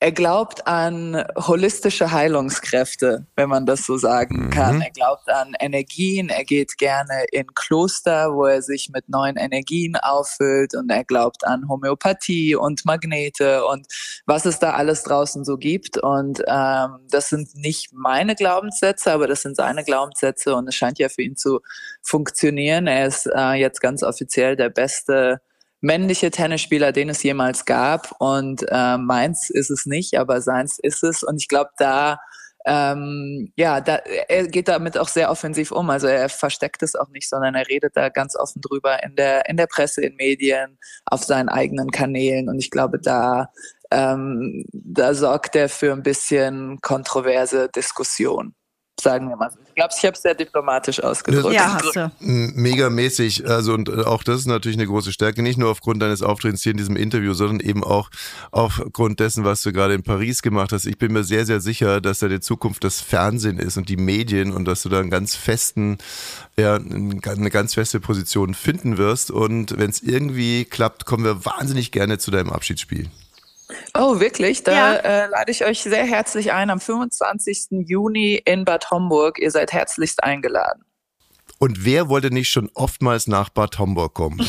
[0.02, 4.80] er glaubt an holistische Heilungskräfte, wenn man das so sagen kann.
[4.80, 9.94] Er glaubt an Energien, er geht gerne in Kloster, wo er sich mit neuen Energien
[9.94, 13.86] auffüllt und er glaubt an Homöopathie und Magnete und
[14.26, 15.98] was es da alles draußen so gibt.
[15.98, 20.98] Und ähm, das sind nicht meine Glaubenssätze, aber das sind seine Glaubenssätze und es scheint
[20.98, 21.60] ja für ihn zu
[22.02, 22.88] funktionieren.
[22.88, 25.40] Er ist äh, jetzt ganz offiziell der beste
[25.82, 28.14] männliche Tennisspieler, den es jemals gab.
[28.18, 31.22] Und äh, meins ist es nicht, aber seins ist es.
[31.22, 32.18] Und ich glaube, da
[32.64, 33.96] ähm, ja, da,
[34.28, 35.90] er geht damit auch sehr offensiv um.
[35.90, 39.48] Also er versteckt es auch nicht, sondern er redet da ganz offen drüber in der,
[39.48, 42.48] in der Presse, in Medien, auf seinen eigenen Kanälen.
[42.48, 43.50] Und ich glaube, da,
[43.90, 48.54] ähm, da sorgt er für ein bisschen kontroverse Diskussion.
[49.02, 49.58] Sagen wir mal so.
[49.68, 51.54] Ich glaube, ich habe es sehr diplomatisch ausgedrückt.
[51.54, 52.10] Ja, hast du.
[52.20, 53.48] Megamäßig.
[53.48, 56.62] Also und äh, auch das ist natürlich eine große Stärke, nicht nur aufgrund deines Auftretens
[56.62, 58.10] hier in diesem Interview, sondern eben auch
[58.50, 60.86] aufgrund dessen, was du gerade in Paris gemacht hast.
[60.86, 63.96] Ich bin mir sehr, sehr sicher, dass da die Zukunft das Fernsehen ist und die
[63.96, 65.98] Medien und dass du da einen ganz festen,
[66.56, 69.30] ja, eine ganz feste Position finden wirst.
[69.30, 73.10] Und wenn es irgendwie klappt, kommen wir wahnsinnig gerne zu deinem Abschiedsspiel.
[73.94, 74.62] Oh, wirklich?
[74.62, 74.94] Da Ja.
[74.96, 77.84] äh, lade ich euch sehr herzlich ein am 25.
[77.86, 79.38] Juni in Bad Homburg.
[79.38, 80.84] Ihr seid herzlichst eingeladen.
[81.58, 84.38] Und wer wollte nicht schon oftmals nach Bad Homburg kommen?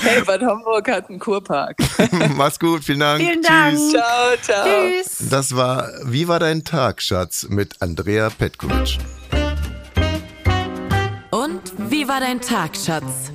[0.00, 1.76] Hey, Bad Homburg hat einen Kurpark.
[2.36, 3.22] Mach's gut, vielen Dank.
[3.22, 3.76] Vielen Dank.
[3.76, 3.90] Tschüss.
[3.92, 4.66] Ciao, ciao.
[4.66, 5.28] Tschüss.
[5.30, 7.46] Das war Wie war dein Tag, Schatz?
[7.48, 8.98] mit Andrea Petkovic.
[11.30, 13.32] Und wie war dein Tag, Schatz?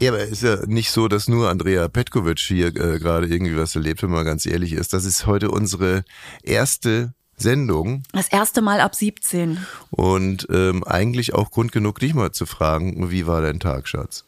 [0.00, 3.56] Ja, aber es ist ja nicht so, dass nur Andrea Petkovic hier äh, gerade irgendwie
[3.56, 4.92] was erlebt, wenn man ganz ehrlich ist.
[4.92, 6.04] Das ist heute unsere
[6.42, 9.58] erste Sendung Das erste Mal ab 17.
[9.90, 14.24] und ähm, eigentlich auch Grund genug, dich mal zu fragen, wie war dein Tag, Schatz?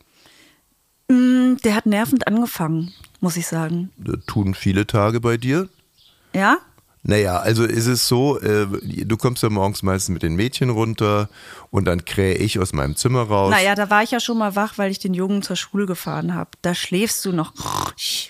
[1.08, 3.90] Mm, Der hat nervend angefangen, muss ich sagen.
[4.04, 5.68] Äh, Tun viele Tage bei dir?
[6.34, 6.58] Ja?
[7.08, 11.28] Naja, also ist es so, äh, du kommst ja morgens meistens mit den Mädchen runter
[11.70, 13.52] und dann krähe ich aus meinem Zimmer raus.
[13.52, 16.34] Naja, da war ich ja schon mal wach, weil ich den Jungen zur Schule gefahren
[16.34, 16.50] habe.
[16.62, 17.52] Da schläfst du noch.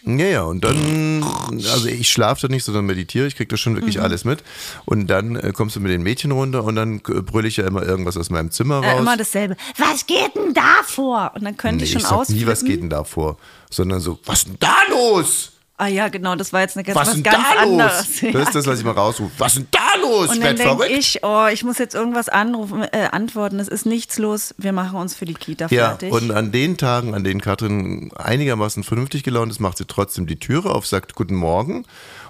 [0.05, 1.25] Ja, ja, und dann,
[1.73, 3.77] also ich schlafe da nicht, sondern meditiere, ich krieg das schon Mhm.
[3.79, 4.45] wirklich alles mit.
[4.85, 7.67] Und dann äh, kommst du mit den Mädchen runter und dann äh, brülle ich ja
[7.67, 9.01] immer irgendwas aus meinem Zimmer Äh, raus.
[9.01, 9.57] immer dasselbe.
[9.79, 11.33] Was geht denn da vor?
[11.35, 12.45] Und dann könnte nee, ich schon ich sag ausflippen.
[12.45, 13.39] nie, was geht denn da vor,
[13.71, 15.53] sondern so, was denn da los?
[15.79, 18.23] Ah ja, genau, das war jetzt eine ganz, Was was ganz da anderes.
[18.23, 18.33] los?
[18.33, 19.33] Das ist das, was ich mal rausrufe.
[19.39, 20.31] Was denn da los?
[20.31, 23.59] Und dann denke ich, oh, ich muss jetzt irgendwas anrufen, äh, antworten.
[23.61, 24.55] Es ist nichts los.
[24.57, 26.13] Wir machen uns für die Kita Ja, fertig.
[26.13, 30.39] und an den Tagen, an denen Katrin einigermaßen vernünftig gelaunt ist, macht sie trotzdem die
[30.39, 31.85] Türe auf, sagt Guten Morgen.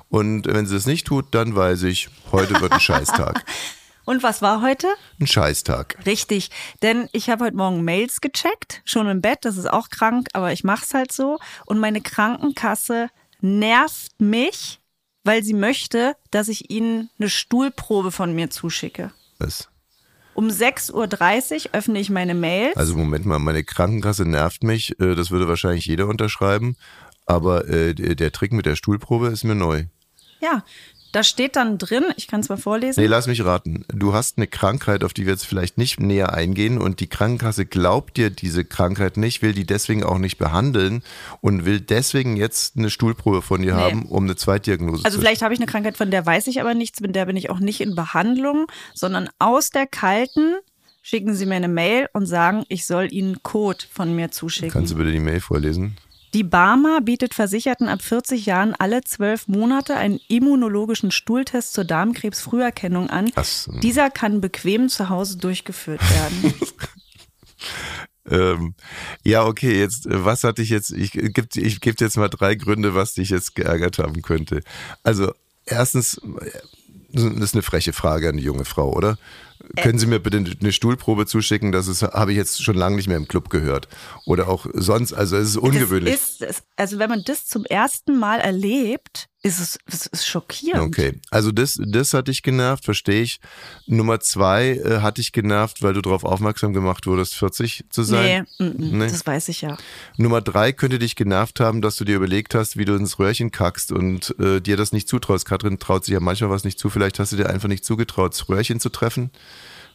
[0.08, 3.44] Und wenn sie das nicht tut, dann weiß ich, heute wird ein Scheißtag.
[4.04, 4.86] Und was war heute?
[5.20, 5.96] Ein Scheißtag.
[6.06, 6.50] Richtig,
[6.82, 10.52] denn ich habe heute Morgen Mails gecheckt, schon im Bett, das ist auch krank, aber
[10.52, 11.38] ich mach's halt so.
[11.64, 13.08] Und meine Krankenkasse
[13.40, 14.80] nervt mich,
[15.24, 19.12] weil sie möchte, dass ich ihnen eine Stuhlprobe von mir zuschicke.
[19.38, 19.68] Was?
[20.34, 20.92] Um 6.30
[21.68, 22.76] Uhr öffne ich meine Mails.
[22.76, 24.98] Also Moment mal, meine Krankenkasse nervt mich.
[25.00, 26.76] äh, Das würde wahrscheinlich jeder unterschreiben.
[27.24, 29.84] Aber äh, der der Trick mit der Stuhlprobe ist mir neu.
[30.40, 30.62] ja,
[31.16, 33.00] da steht dann drin, ich kann es mal vorlesen.
[33.00, 33.86] Nee, lass mich raten.
[33.88, 37.64] Du hast eine Krankheit, auf die wir jetzt vielleicht nicht näher eingehen und die Krankenkasse
[37.64, 41.02] glaubt dir diese Krankheit nicht, will die deswegen auch nicht behandeln
[41.40, 43.80] und will deswegen jetzt eine Stuhlprobe von dir Nee.
[43.80, 46.60] haben, um eine Zweitdiagnose Also zu vielleicht habe ich eine Krankheit, von der weiß ich
[46.60, 50.56] aber nichts, mit der bin ich auch nicht in Behandlung, sondern aus der kalten
[51.00, 54.72] schicken sie mir eine Mail und sagen, ich soll ihnen Code von mir zuschicken.
[54.72, 55.96] Kannst du bitte die Mail vorlesen?
[56.36, 63.08] Die Barmer bietet Versicherten ab 40 Jahren alle zwölf Monate einen immunologischen Stuhltest zur Darmkrebsfrüherkennung
[63.08, 63.32] an.
[63.42, 63.72] So.
[63.80, 66.54] Dieser kann bequem zu Hause durchgeführt werden.
[68.28, 68.74] Ähm,
[69.22, 72.28] ja, okay, jetzt, äh, was hat dich jetzt, ich gebe ich geb dir jetzt mal
[72.28, 74.62] drei Gründe, was dich jetzt geärgert haben könnte.
[75.04, 75.32] Also,
[75.64, 76.50] erstens, äh,
[77.12, 79.16] das ist eine freche Frage an die junge Frau, oder?
[79.76, 81.72] Können Sie mir bitte eine Stuhlprobe zuschicken?
[81.72, 83.88] Das ist, habe ich jetzt schon lange nicht mehr im Club gehört.
[84.24, 86.14] Oder auch sonst, also es ist ungewöhnlich.
[86.14, 90.82] Ist, also wenn man das zum ersten Mal erlebt, ist es, es ist schockierend.
[90.82, 93.40] Okay, also das, das hat dich genervt, verstehe ich.
[93.86, 98.06] Nummer zwei äh, hat dich genervt, weil du darauf aufmerksam gemacht wurdest, 40 zu Nee,
[98.06, 98.46] sein.
[98.58, 99.08] mm, mm, Nee.
[99.08, 99.76] das weiß ich ja.
[100.16, 103.50] Nummer drei könnte dich genervt haben, dass du dir überlegt hast, wie du ins Röhrchen
[103.50, 105.46] kackst und äh, dir das nicht zutraust.
[105.46, 106.90] Katrin traut sich ja manchmal was nicht zu.
[106.90, 109.30] Vielleicht hast du dir einfach nicht zugetraut, das Röhrchen zu treffen.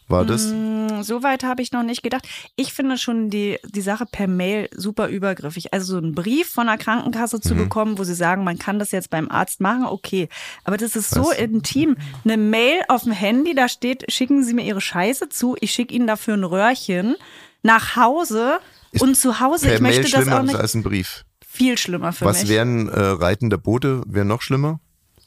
[0.08, 0.48] War das?
[0.48, 2.28] Mm, So weit habe ich noch nicht gedacht.
[2.56, 5.74] Ich finde schon die, die Sache per Mail super übergriffig.
[5.74, 7.42] Also so einen Brief von der Krankenkasse Mhm.
[7.42, 10.28] zu bekommen, wo sie sagen, man kann das jetzt beim Arzt machen, okay.
[10.64, 11.38] Aber das ist so Was?
[11.40, 11.96] intim.
[12.26, 15.94] Eine Mail auf dem Handy, da steht, schicken Sie mir Ihre Scheiße zu, ich schicke
[15.94, 17.16] Ihnen dafür ein Röhrchen
[17.64, 18.60] nach Hause.
[18.92, 20.56] Ist und zu Hause, Per ich Mail möchte das schlimmer auch nicht.
[20.56, 21.24] als ein Brief.
[21.48, 22.50] Viel schlimmer für Was mich.
[22.50, 24.02] wären äh, reitender Bote?
[24.06, 24.80] Wäre noch schlimmer?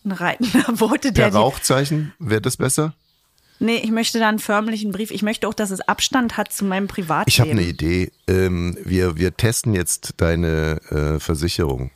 [0.05, 2.13] ein reitender Bote, der Per die, Rauchzeichen?
[2.19, 2.93] Wäre das besser?
[3.65, 5.11] Nee, ich möchte da einen förmlichen Brief.
[5.11, 7.29] Ich möchte auch, dass es Abstand hat zu meinem Privatleben.
[7.29, 8.13] Ich habe eine Idee.
[8.29, 11.91] Ähm, wir, wir testen jetzt deine äh, Versicherung.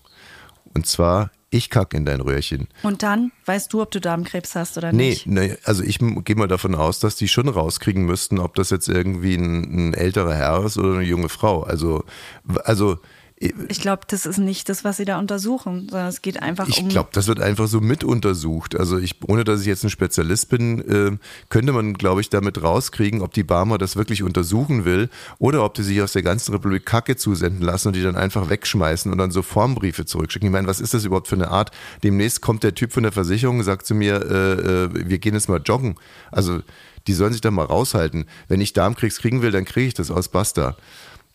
[0.75, 2.69] Und zwar, ich kack in dein Röhrchen.
[2.83, 5.27] Und dann weißt du, ob du Darmkrebs hast oder Nee, nicht.
[5.27, 8.89] nee, also ich gehe mal davon aus, dass die schon rauskriegen müssten, ob das jetzt
[8.89, 11.63] irgendwie ein, ein älterer Herr ist oder eine junge Frau.
[11.65, 12.05] Also,
[12.65, 12.99] also
[13.69, 16.83] Ich glaube, das ist nicht das, was sie da untersuchen, sondern es geht einfach Ich
[16.83, 16.89] um.
[16.89, 18.75] glaube, das wird einfach so mit untersucht.
[18.75, 21.17] Also ich, ohne dass ich jetzt ein Spezialist bin, äh,
[21.49, 25.75] könnte man, glaube ich, damit rauskriegen, ob die Barmer das wirklich untersuchen will oder ob
[25.75, 29.19] die sich aus der ganzen Republik Kacke zusenden lassen und die dann einfach wegschmeißen und
[29.19, 30.49] dann so Formbriefe zurückschicken.
[30.49, 31.71] Ich meine, was ist das überhaupt für eine Art?
[32.03, 35.35] Demnächst kommt der Typ von der Versicherung und sagt zu mir, äh, äh, wir gehen
[35.35, 35.95] jetzt mal joggen.
[36.33, 36.61] Also
[37.07, 38.27] die sollen sich da mal raushalten.
[38.49, 40.77] Wenn ich Darmkrebs kriegen will, dann kriege ich das aus Basta.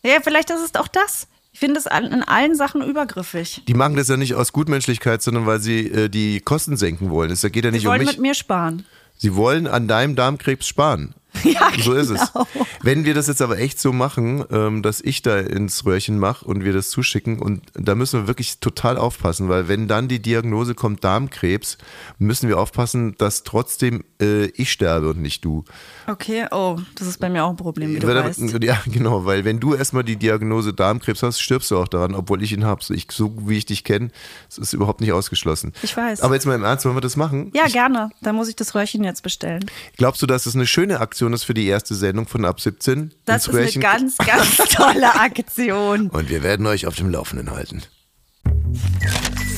[0.06, 1.28] ja, vielleicht ist es auch das.
[1.54, 3.62] Ich finde es an- in allen Sachen übergriffig.
[3.68, 7.30] Die machen das ja nicht aus Gutmenschlichkeit, sondern weil sie äh, die Kosten senken wollen.
[7.32, 8.12] Es geht ja nicht Sie um wollen mich.
[8.13, 8.86] mit mir sparen.
[9.18, 11.13] Sie wollen an deinem Darmkrebs sparen.
[11.43, 12.32] Ja, So ist es.
[12.32, 12.48] genau.
[12.82, 16.46] Wenn wir das jetzt aber echt so machen, ähm, dass ich da ins Röhrchen mache
[16.46, 20.22] und wir das zuschicken, und da müssen wir wirklich total aufpassen, weil wenn dann die
[20.22, 21.78] Diagnose kommt Darmkrebs,
[22.19, 25.63] müssen wir aufpassen, dass trotzdem äh, ich sterbe und nicht du.
[26.08, 28.41] Okay, oh, das ist bei mir auch ein Problem, wie du Weil- weißt.
[28.63, 32.41] Ja, genau, weil wenn du erstmal die Diagnose Darmkrebs hast, stirbst du auch daran, obwohl
[32.43, 32.84] ich ihn habe.
[32.84, 34.10] So, ich, so wie ich dich kenne,
[34.50, 35.74] es ist überhaupt nicht ausgeschlossen.
[35.82, 36.22] Ich weiß.
[36.22, 37.52] Aber jetzt mal im Ernst, wollen wir das machen?
[37.54, 38.10] Ja, gerne.
[38.22, 39.65] Da muss ich das Röhrchen jetzt bestellen.
[39.98, 43.13] Glaubst du, dass es eine schöne Aktion ist für die erste Sendung von ab 17?
[43.23, 46.09] Das ist eine ganz, ganz tolle Aktion.
[46.09, 47.83] Und wir werden euch auf dem Laufenden halten.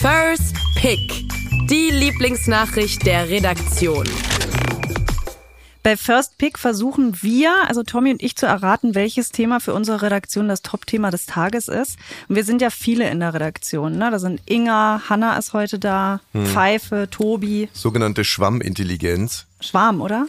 [0.02, 1.26] First Pick.
[1.70, 4.08] Die Lieblingsnachricht der Redaktion.
[5.82, 10.02] Bei First Pick versuchen wir, also Tommy und ich, zu erraten, welches Thema für unsere
[10.02, 11.98] Redaktion das Top-Thema des Tages ist.
[12.28, 13.98] Und wir sind ja viele in der Redaktion.
[14.00, 14.10] Ne?
[14.10, 16.48] Da sind Inga, Hanna ist heute da, Hm.
[16.48, 19.46] Pfeife, Tobi, Sogenannte Schwammintelligenz.
[19.62, 20.26] Schwarm, oder?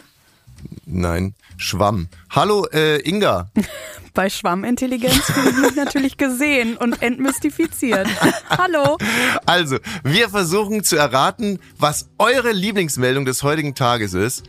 [0.85, 2.07] Nein, Schwamm.
[2.29, 3.49] Hallo, äh, Inga.
[4.13, 8.07] Bei Schwammintelligenz fühle ich mich natürlich gesehen und entmystifiziert.
[8.49, 8.97] Hallo.
[9.45, 14.43] Also, wir versuchen zu erraten, was eure Lieblingsmeldung des heutigen Tages ist.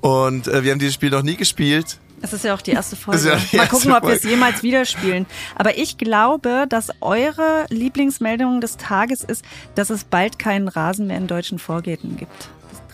[0.00, 1.98] Und äh, wir haben dieses Spiel noch nie gespielt.
[2.22, 3.28] Es ist ja auch die erste Folge.
[3.30, 5.26] Ja die Mal erste gucken, ob wir es jemals wieder spielen.
[5.56, 11.16] Aber ich glaube, dass eure Lieblingsmeldung des Tages ist, dass es bald keinen Rasen mehr
[11.16, 12.50] in deutschen Vorgärten gibt.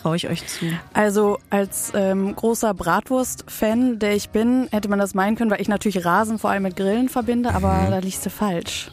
[0.07, 0.67] Traue ich euch zu.
[0.93, 5.67] Also als ähm, großer Bratwurst-Fan, der ich bin, hätte man das meinen können, weil ich
[5.67, 8.89] natürlich Rasen vor allem mit Grillen verbinde, aber da liegst du falsch.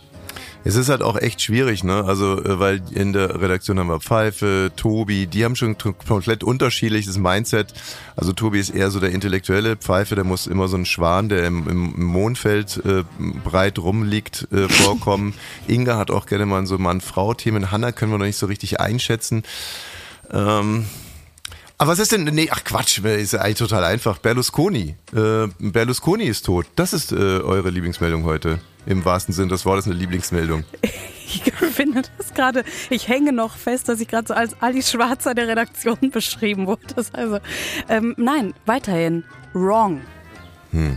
[0.64, 2.03] Es ist halt auch echt schwierig, ne?
[2.05, 7.16] Also, äh, weil in der Redaktion haben wir Pfeife, Tobi, die haben schon komplett unterschiedliches
[7.16, 7.72] Mindset.
[8.16, 11.46] Also Tobi ist eher so der intellektuelle Pfeife, der muss immer so ein Schwan, der
[11.46, 13.05] im, im Mondfeld äh,
[13.44, 15.35] breit rumliegt, äh, vorkommen.
[15.68, 17.70] Inga hat auch gerne mal so Mann-Frau-Themen.
[17.70, 19.44] Hanna können wir noch nicht so richtig einschätzen.
[20.33, 20.87] Ähm,
[21.85, 22.25] aber was ist denn?
[22.25, 24.16] Nee, ach Quatsch, ist ja eigentlich total einfach.
[24.16, 24.97] Berlusconi.
[25.14, 26.64] Äh, Berlusconi ist tot.
[26.77, 28.59] Das ist äh, eure Lieblingsmeldung heute.
[28.87, 30.64] Im wahrsten Sinne des Wortes eine Lieblingsmeldung.
[31.27, 31.42] Ich
[31.73, 35.49] finde das gerade, ich hänge noch fest, dass ich gerade so als Ali Schwarzer der
[35.49, 36.83] Redaktion beschrieben wurde.
[36.94, 37.38] Das also,
[37.88, 40.03] ähm, nein, weiterhin wrong.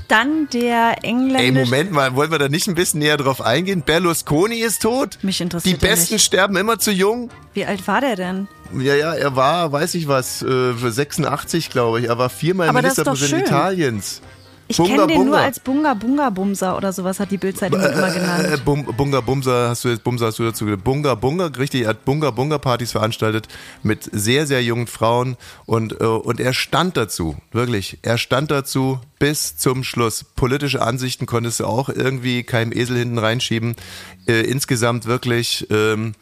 [0.08, 1.66] Dann der Ey, engländische...
[1.66, 3.84] Moment mal, wollen wir da nicht ein bisschen näher drauf eingehen?
[3.84, 5.20] Berlusconi ist tot?
[5.22, 6.24] Mich Die interessiert der Besten nicht.
[6.26, 7.30] sterben immer zu jung?
[7.54, 8.48] Wie alt war der denn?
[8.78, 12.08] Ja, ja, er war, weiß ich was, äh, für 86, glaube ich.
[12.08, 13.48] Er war viermal Aber Ministerpräsident.
[13.48, 14.22] Italiens.
[14.70, 15.38] Ich kenne den nur Bunga.
[15.38, 18.66] als Bunga Bunga Bumser oder sowas hat die Bildzeitung immer Äh, genannt.
[18.66, 20.84] Bum, Bunga Bumsa hast du jetzt Bumsa hast du dazu gesagt.
[20.84, 23.48] Bunga Bunga, richtig, er hat Bunga Bunga Partys veranstaltet
[23.82, 28.00] mit sehr, sehr jungen Frauen und, äh, und er stand dazu, wirklich.
[28.02, 30.26] Er stand dazu bis zum Schluss.
[30.36, 33.78] Politische Ansichten konntest du auch irgendwie keinem Esel hinten reinschieben.
[34.28, 36.14] Äh, insgesamt wirklich, ähm,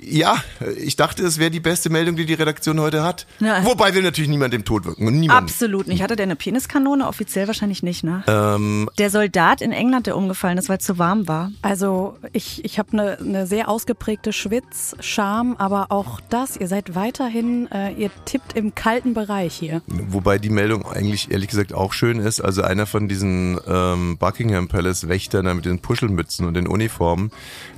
[0.00, 0.36] ja,
[0.76, 3.26] ich dachte, es wäre die beste Meldung, die die Redaktion heute hat.
[3.40, 3.64] Ja.
[3.64, 5.20] Wobei wir natürlich niemand im Tod wirken.
[5.20, 5.42] Niemand.
[5.42, 6.02] Absolut nicht.
[6.02, 7.06] Hatte der eine Peniskanone?
[7.06, 8.22] Offiziell wahrscheinlich nicht, ne?
[8.26, 11.50] Ähm, Der Soldat in England, der umgefallen ist, weil es zu warm war.
[11.62, 17.70] Also ich, ich habe eine ne sehr ausgeprägte Schwitz-Charme, aber auch das, ihr seid weiterhin,
[17.70, 19.82] äh, ihr tippt im kalten Bereich hier.
[19.86, 22.40] Wobei die Meldung eigentlich ehrlich gesagt auch schön ist.
[22.40, 27.30] Also einer von diesen ähm, Buckingham Palace Wächtern da mit den Puschelmützen und den Uniformen,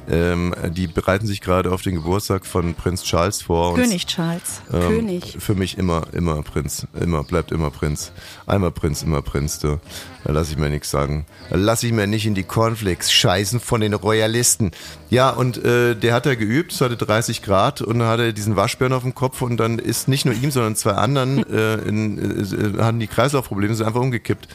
[0.09, 3.74] ähm, die bereiten sich gerade auf den Geburtstag von Prinz Charles vor.
[3.74, 4.62] König Charles.
[4.72, 5.36] ähm, König.
[5.40, 6.86] Für mich immer, immer Prinz.
[7.00, 8.12] Immer, bleibt immer Prinz.
[8.46, 9.58] Einmal Prinz, immer Prinz.
[9.58, 9.80] Da
[10.24, 11.26] lass ich mir nichts sagen.
[11.50, 14.70] Da lass ich mir nicht in die Cornflakes scheißen von den Royalisten.
[15.10, 18.32] Ja, und äh, der hat da geübt, es hatte 30 Grad und dann hatte er
[18.32, 21.74] diesen Waschbären auf dem Kopf und dann ist nicht nur ihm, sondern zwei anderen äh,
[21.76, 24.48] in, äh, hatten die Kreislaufprobleme, sind einfach umgekippt.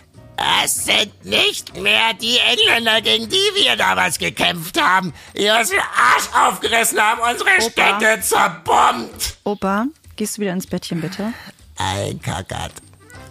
[0.63, 5.79] Es sind nicht mehr die Engländer, gegen die wir damals gekämpft haben, die uns den
[5.79, 7.61] Arsch aufgerissen haben, unsere Opa.
[7.99, 9.37] Städte zerbombt.
[9.43, 11.33] Opa, gehst du wieder ins Bettchen, bitte?
[11.77, 12.73] Ein Kackert.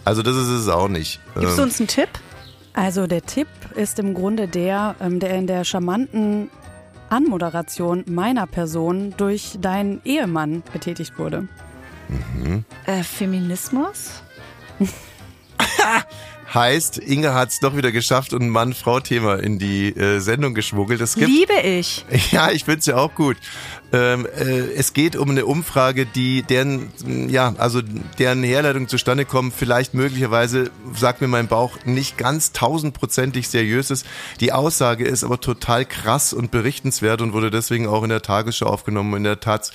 [0.05, 1.21] Also das ist es auch nicht.
[1.35, 2.09] Gibst du Ähm, uns einen Tipp?
[2.75, 6.51] Also der Tipp ist im Grunde der, ähm, der in der charmanten
[7.11, 11.49] Anmoderation meiner Person durch deinen Ehemann betätigt wurde.
[12.87, 14.23] Äh, Feminismus?
[16.53, 21.01] Heißt, Inge hat es doch wieder geschafft und ein Mann-Frau-Thema in die äh, Sendung geschmuggelt.
[21.03, 22.07] Es gibt, Liebe ich.
[22.31, 23.37] Ja, ich find's ja auch gut.
[23.93, 26.91] Ähm, äh, es geht um eine Umfrage, die deren,
[27.29, 27.83] ja, also
[28.19, 34.07] deren Herleitung zustande kommt, vielleicht möglicherweise, sagt mir mein Bauch, nicht ganz tausendprozentig seriös ist.
[34.41, 38.67] Die Aussage ist aber total krass und berichtenswert und wurde deswegen auch in der Tagesschau
[38.67, 39.73] aufgenommen, in der Taz.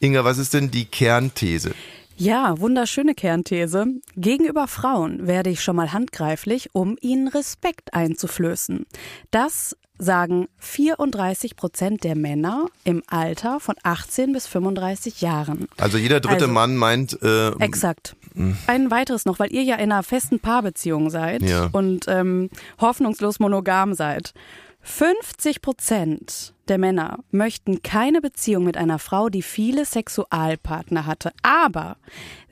[0.00, 1.72] Inga, was ist denn die Kernthese?
[2.18, 3.86] Ja, wunderschöne Kernthese.
[4.16, 8.86] Gegenüber Frauen werde ich schon mal handgreiflich, um ihnen Respekt einzuflößen.
[9.30, 15.68] Das sagen 34 Prozent der Männer im Alter von 18 bis 35 Jahren.
[15.78, 18.16] Also jeder dritte Also- Mann meint, äh, Exakt.
[18.66, 21.68] Ein weiteres noch, weil ihr ja in einer festen Paarbeziehung seid Ja.
[21.72, 22.50] und ähm,
[22.80, 24.34] hoffnungslos monogam seid.
[24.86, 31.32] 50 Prozent der Männer möchten keine Beziehung mit einer Frau, die viele Sexualpartner hatte.
[31.42, 31.96] Aber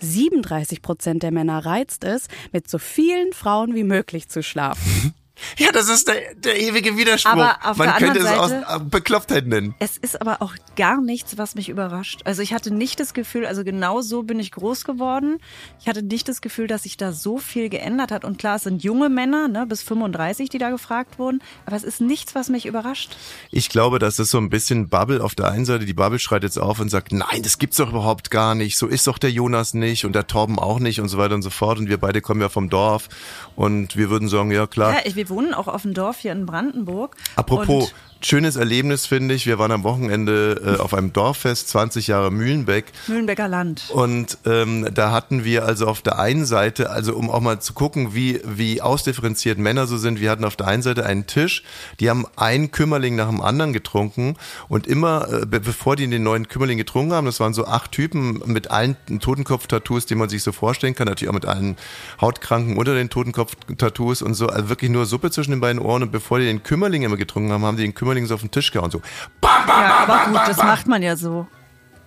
[0.00, 5.14] 37 Prozent der Männer reizt es, mit so vielen Frauen wie möglich zu schlafen.
[5.58, 7.32] Ja, das ist der, der ewige Widerspruch.
[7.32, 9.74] Aber auf Man der könnte es anderen aus Beklopptheit nennen.
[9.78, 12.20] Es ist aber auch gar nichts, was mich überrascht.
[12.24, 15.38] Also ich hatte nicht das Gefühl, also genau so bin ich groß geworden.
[15.80, 18.24] Ich hatte nicht das Gefühl, dass sich da so viel geändert hat.
[18.24, 21.42] Und klar, es sind junge Männer, ne, bis 35, die da gefragt wurden.
[21.66, 23.16] Aber es ist nichts, was mich überrascht.
[23.50, 25.84] Ich glaube, das ist so ein bisschen Bubble auf der einen Seite.
[25.84, 28.78] Die Bubble schreit jetzt auf und sagt, nein, das gibt's doch überhaupt gar nicht.
[28.78, 31.42] So ist doch der Jonas nicht und der Torben auch nicht und so weiter und
[31.42, 31.78] so fort.
[31.78, 33.08] Und wir beide kommen ja vom Dorf
[33.56, 34.92] und wir würden sagen, ja klar.
[34.92, 37.16] Ja, ich, wir wohnen auch auf dem Dorf hier in Brandenburg.
[37.36, 37.94] Apropos,
[38.26, 39.46] schönes Erlebnis finde ich.
[39.46, 42.86] Wir waren am Wochenende äh, auf einem Dorffest, 20 Jahre Mühlenbeck.
[43.06, 43.90] Mühlenbecker Land.
[43.90, 47.74] Und ähm, da hatten wir also auf der einen Seite, also um auch mal zu
[47.74, 51.62] gucken, wie, wie ausdifferenziert Männer so sind, wir hatten auf der einen Seite einen Tisch,
[52.00, 54.36] die haben einen Kümmerling nach dem anderen getrunken
[54.68, 57.92] und immer, äh, be bevor die den neuen Kümmerling getrunken haben, das waren so acht
[57.92, 61.76] Typen mit allen Totenkopf-Tattoos, die man sich so vorstellen kann, natürlich auch mit allen
[62.20, 66.12] Hautkranken unter den Totenkopf-Tattoos und so, also wirklich nur Suppe zwischen den beiden Ohren und
[66.12, 68.70] bevor die den Kümmerling immer getrunken haben, haben die den Kümmerling so auf den Tisch
[68.70, 69.00] gehauen, so,
[69.42, 71.46] Ja, aber gut, das macht man ja so.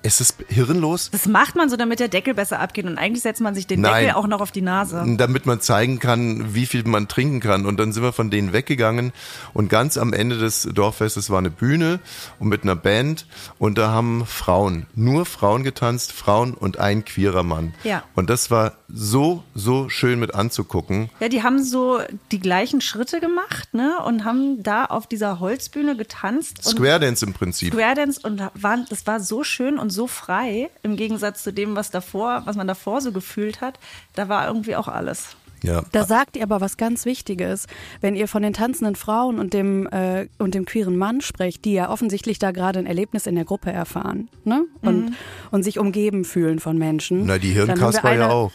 [0.08, 1.12] Ist das hirnlos?
[1.12, 2.86] Das macht man so, damit der Deckel besser abgeht.
[2.86, 4.06] Und eigentlich setzt man sich den Nein.
[4.06, 5.04] Deckel auch noch auf die Nase.
[5.18, 7.66] damit man zeigen kann, wie viel man trinken kann.
[7.66, 9.12] Und dann sind wir von denen weggegangen
[9.54, 12.00] und ganz am Ende des Dorffestes war eine Bühne
[12.40, 13.26] und mit einer Band
[13.60, 17.74] und da haben Frauen, nur Frauen getanzt, Frauen und ein queerer Mann.
[17.84, 18.04] Ja.
[18.16, 21.10] Und das war so, so schön mit anzugucken.
[21.20, 22.00] Ja, die haben so
[22.32, 23.98] die gleichen Schritte gemacht, ne?
[24.06, 26.64] Und haben da auf dieser Holzbühne getanzt.
[26.64, 27.74] Square Dance im Prinzip.
[27.74, 31.76] Square Dance und waren, das war so schön und so frei im Gegensatz zu dem,
[31.76, 33.80] was davor, was man davor so gefühlt hat.
[34.14, 35.36] Da war irgendwie auch alles.
[35.64, 35.84] Ja.
[35.92, 37.66] Da sagt ihr aber was ganz Wichtiges,
[38.02, 41.74] wenn ihr von den tanzenden Frauen und dem äh, und dem queeren Mann sprecht, die
[41.74, 44.66] ja offensichtlich da gerade ein Erlebnis in der Gruppe erfahren, ne?
[44.82, 45.14] Und
[45.50, 47.26] und sich umgeben fühlen von Menschen.
[47.26, 48.52] Na, die Hirnkasper ja auch.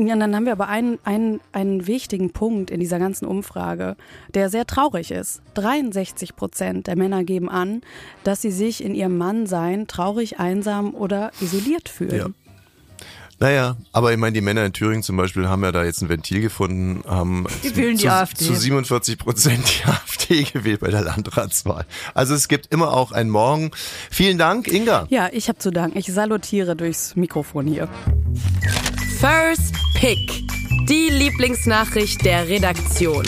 [0.00, 3.96] Ja, dann haben wir aber einen, einen, einen wichtigen Punkt in dieser ganzen Umfrage,
[4.32, 5.42] der sehr traurig ist.
[5.54, 7.80] 63 Prozent der Männer geben an,
[8.22, 12.16] dass sie sich in ihrem Mannsein traurig, einsam oder isoliert fühlen.
[12.16, 12.26] Ja.
[13.40, 16.08] Naja, aber ich meine, die Männer in Thüringen zum Beispiel haben ja da jetzt ein
[16.08, 18.44] Ventil gefunden, haben Die zu, die AfD.
[18.44, 21.86] zu 47 Prozent die AfD gewählt bei der Landratswahl.
[22.14, 23.70] Also es gibt immer auch ein Morgen.
[24.10, 25.06] Vielen Dank, Inga.
[25.10, 25.96] Ja, ich habe zu danken.
[25.98, 27.88] Ich salutiere durchs Mikrofon hier.
[29.20, 30.42] First Pick.
[30.88, 33.24] Die Lieblingsnachricht der Redaktion.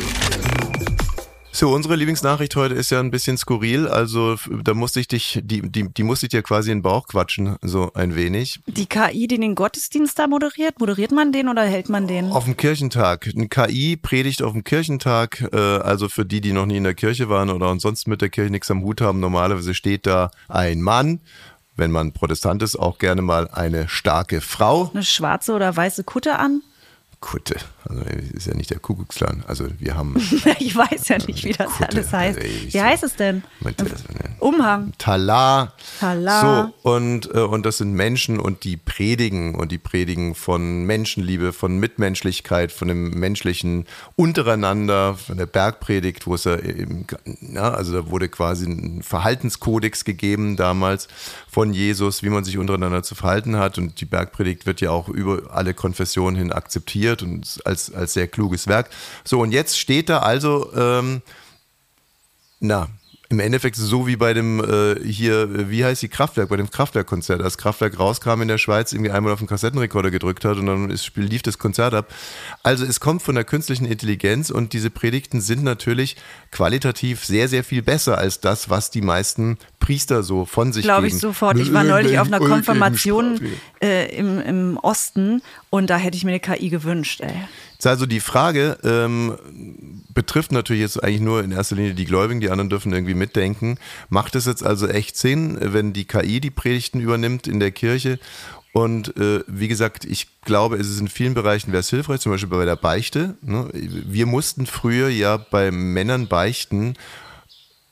[1.60, 3.86] So, unsere Lieblingsnachricht heute ist ja ein bisschen skurril.
[3.86, 7.06] Also da musste ich dich, die, die, die musste ich dir quasi in den Bauch
[7.06, 8.60] quatschen, so ein wenig.
[8.66, 12.32] Die KI, die den Gottesdienst da moderiert, moderiert man den oder hält man den?
[12.32, 13.26] Auf dem Kirchentag.
[13.36, 15.50] Ein KI predigt auf dem Kirchentag.
[15.52, 18.30] Äh, also für die, die noch nie in der Kirche waren oder ansonsten mit der
[18.30, 21.20] Kirche nichts am Hut haben, normalerweise steht da ein Mann.
[21.76, 24.90] Wenn man Protestant ist, auch gerne mal eine starke Frau.
[24.94, 26.62] Eine schwarze oder weiße Kutte an?
[27.20, 27.56] Kutte.
[27.86, 28.02] Also
[28.34, 29.44] ist ja nicht der Kuckucksklan.
[29.46, 30.16] Also wir haben
[30.58, 31.88] Ich weiß ja nicht, wie das Kutte.
[31.90, 32.38] alles heißt.
[32.38, 33.42] Also Wie heißt es denn?
[34.38, 34.92] Umhang.
[34.96, 35.74] Talar.
[35.98, 36.72] Talar.
[36.82, 41.52] So, und, äh, und das sind Menschen und die predigen und die predigen von Menschenliebe,
[41.52, 47.06] von Mitmenschlichkeit, von dem menschlichen untereinander, von der Bergpredigt, wo es ja eben,
[47.40, 51.08] ja, also da wurde quasi ein Verhaltenskodex gegeben damals
[51.50, 55.08] von Jesus, wie man sich untereinander zu verhalten hat und die Bergpredigt wird ja auch
[55.08, 58.88] über alle Konfessionen hin akzeptiert und als, als sehr kluges Werk.
[59.24, 61.22] So, und jetzt steht da also, ähm,
[62.60, 62.88] na,
[63.30, 67.40] im Endeffekt so wie bei dem äh, hier, wie heißt die Kraftwerk, bei dem Kraftwerkkonzert,
[67.40, 70.90] als Kraftwerk rauskam in der Schweiz, irgendwie einmal auf den Kassettenrekorder gedrückt hat und dann
[70.90, 72.12] ist, lief das Konzert ab.
[72.64, 76.16] Also es kommt von der künstlichen Intelligenz und diese Predigten sind natürlich
[76.50, 79.58] qualitativ sehr, sehr viel besser als das, was die meisten
[79.90, 81.58] Priester so von sich Glaube ich sofort.
[81.58, 83.40] Ich war neulich auf einer Konfirmation
[83.82, 87.32] äh, im, im Osten und da hätte ich mir eine KI gewünscht, ey.
[87.72, 89.36] Jetzt Also die Frage ähm,
[90.14, 93.78] betrifft natürlich jetzt eigentlich nur in erster Linie die Gläubigen, die anderen dürfen irgendwie mitdenken.
[94.08, 98.20] Macht es jetzt also echt Sinn, wenn die KI die Predigten übernimmt in der Kirche?
[98.72, 102.30] Und äh, wie gesagt, ich glaube, es ist in vielen Bereichen wäre es hilfreich, zum
[102.30, 103.34] Beispiel bei der Beichte.
[103.42, 103.68] Ne?
[103.72, 106.94] Wir mussten früher ja bei Männern beichten,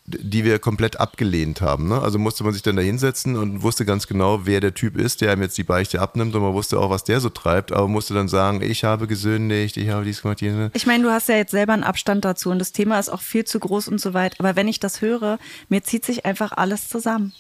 [0.09, 1.89] die wir komplett abgelehnt haben.
[1.89, 2.01] Ne?
[2.01, 5.21] Also musste man sich dann da hinsetzen und wusste ganz genau, wer der Typ ist,
[5.21, 7.89] der einem jetzt die Beichte abnimmt und man wusste auch, was der so treibt, aber
[7.89, 10.71] musste dann sagen, ich habe gesündigt, ich habe dies gemacht, jenes.
[10.75, 13.21] Ich meine, du hast ja jetzt selber einen Abstand dazu und das Thema ist auch
[13.21, 14.39] viel zu groß und so weit.
[14.41, 15.39] Aber wenn ich das höre,
[15.69, 17.33] mir zieht sich einfach alles zusammen.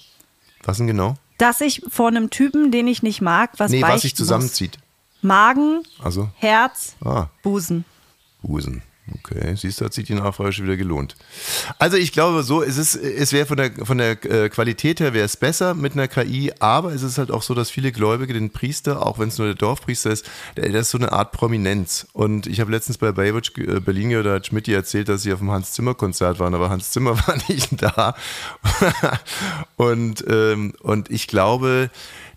[0.64, 1.14] Was denn genau?
[1.38, 4.76] Dass ich vor einem Typen, den ich nicht mag, was nee, was sich zusammenzieht.
[4.76, 4.88] Muss.
[5.22, 7.84] Magen, Also, Herz, ah, Busen.
[8.42, 8.82] Busen.
[9.14, 11.16] Okay, siehst du, hat sich die Nachfrage schon wieder gelohnt.
[11.78, 15.14] Also ich glaube so, es ist, es wäre von der, von der äh, Qualität her
[15.14, 18.34] wäre es besser mit einer KI, aber es ist halt auch so, dass viele Gläubige
[18.34, 21.32] den Priester, auch wenn es nur der Dorfpriester ist, der, der ist so eine Art
[21.32, 22.06] Prominenz.
[22.12, 25.50] Und ich habe letztens bei Baywatch äh, Berlin hat Schmidt erzählt, dass sie auf dem
[25.50, 28.14] Hans Zimmer Konzert waren, aber Hans Zimmer war nicht da.
[29.76, 31.90] und, ähm, und ich glaube,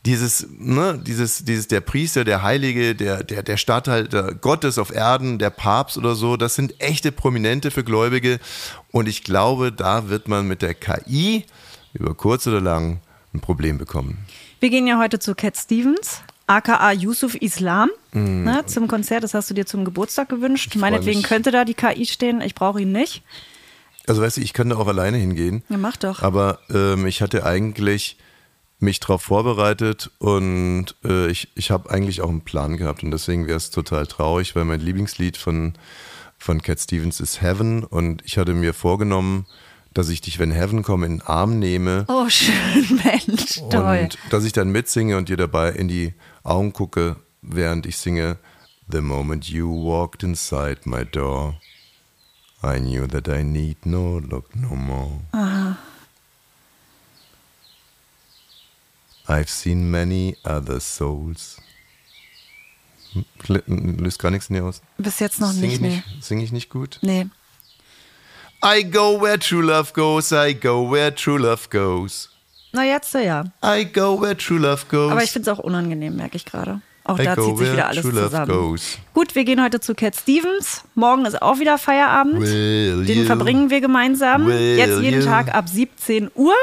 [0.06, 5.38] dieses, ne, dieses, dieses, der Priester, der Heilige, der, der, der Statthalter Gottes auf Erden,
[5.38, 8.39] der Papst oder so, das sind echte Prominente für Gläubige.
[8.91, 11.45] Und ich glaube, da wird man mit der KI
[11.93, 12.99] über kurz oder lang
[13.34, 14.26] ein Problem bekommen.
[14.60, 19.24] Wir gehen ja heute zu Cat Stevens, aka Yusuf Islam, ne, zum Konzert.
[19.24, 20.76] Das hast du dir zum Geburtstag gewünscht.
[20.76, 21.28] Meinetwegen mich.
[21.28, 22.41] könnte da die KI stehen.
[22.41, 23.24] Ich brauche ihn nicht.
[24.08, 25.64] Also weißt du, ich kann da auch alleine hingehen.
[25.70, 26.24] Ja, mach doch.
[26.24, 28.18] Aber ähm, ich hatte eigentlich
[28.82, 33.48] mich darauf vorbereitet und äh, ich, ich habe eigentlich auch einen Plan gehabt und deswegen
[33.48, 35.74] wäre es total traurig, weil mein Lieblingslied von,
[36.38, 39.46] von Cat Stevens ist Heaven und ich hatte mir vorgenommen,
[39.94, 44.00] dass ich dich, wenn Heaven komme, in den Arm nehme Oh, schön, Mensch, toll.
[44.04, 46.14] und dass ich dann mitsinge und dir dabei in die
[46.44, 48.38] Augen gucke, während ich singe
[48.92, 51.56] The moment you walked inside my door,
[52.64, 55.22] I knew that I need no look no more.
[59.32, 61.58] I've seen many other souls.
[63.14, 63.26] Hm,
[63.98, 64.82] Löst gar nichts in dir aus.
[64.98, 65.88] Bis jetzt noch Sing nicht, ich nee.
[65.90, 67.00] nicht, sing ich nicht gut?
[67.02, 67.28] Nee.
[68.64, 72.30] I go where true love goes, I go where true love goes.
[72.74, 73.46] Na, jetzt ja.
[73.64, 75.12] I go where true love goes.
[75.12, 76.82] Aber ich finde es auch unangenehm, merke ich gerade.
[77.04, 78.52] Auch I da zieht sich wieder alles true love zusammen.
[78.52, 78.98] goes.
[79.14, 80.84] Gut, wir gehen heute zu Cat Stevens.
[80.94, 82.42] Morgen ist auch wieder Feierabend.
[82.42, 83.26] Will Den you?
[83.26, 84.50] verbringen wir gemeinsam.
[84.50, 85.26] Jetzt jeden you?
[85.26, 86.54] Tag ab 17 Uhr.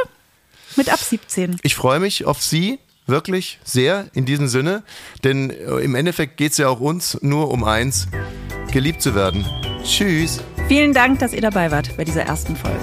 [0.79, 1.57] Mit ab 17.
[1.65, 4.85] Ich freue mich auf Sie wirklich sehr in diesem Sinne,
[5.25, 8.07] denn äh, im Endeffekt geht es ja auch uns nur um eins,
[8.71, 9.45] geliebt zu werden.
[9.83, 10.39] Tschüss.
[10.69, 12.79] Vielen Dank, dass ihr dabei wart bei dieser ersten Folge.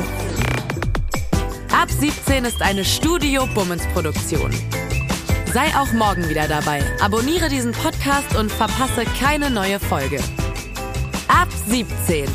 [1.71, 4.51] Ab 17 ist eine Studio Bummens Produktion.
[5.53, 6.83] Sei auch morgen wieder dabei.
[6.99, 10.19] Abonniere diesen Podcast und verpasse keine neue Folge.
[11.29, 12.27] Ab 17.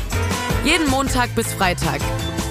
[0.65, 2.01] Jeden Montag bis Freitag.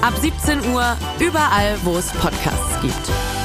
[0.00, 3.39] Ab 17 Uhr überall, wo es Podcasts gibt.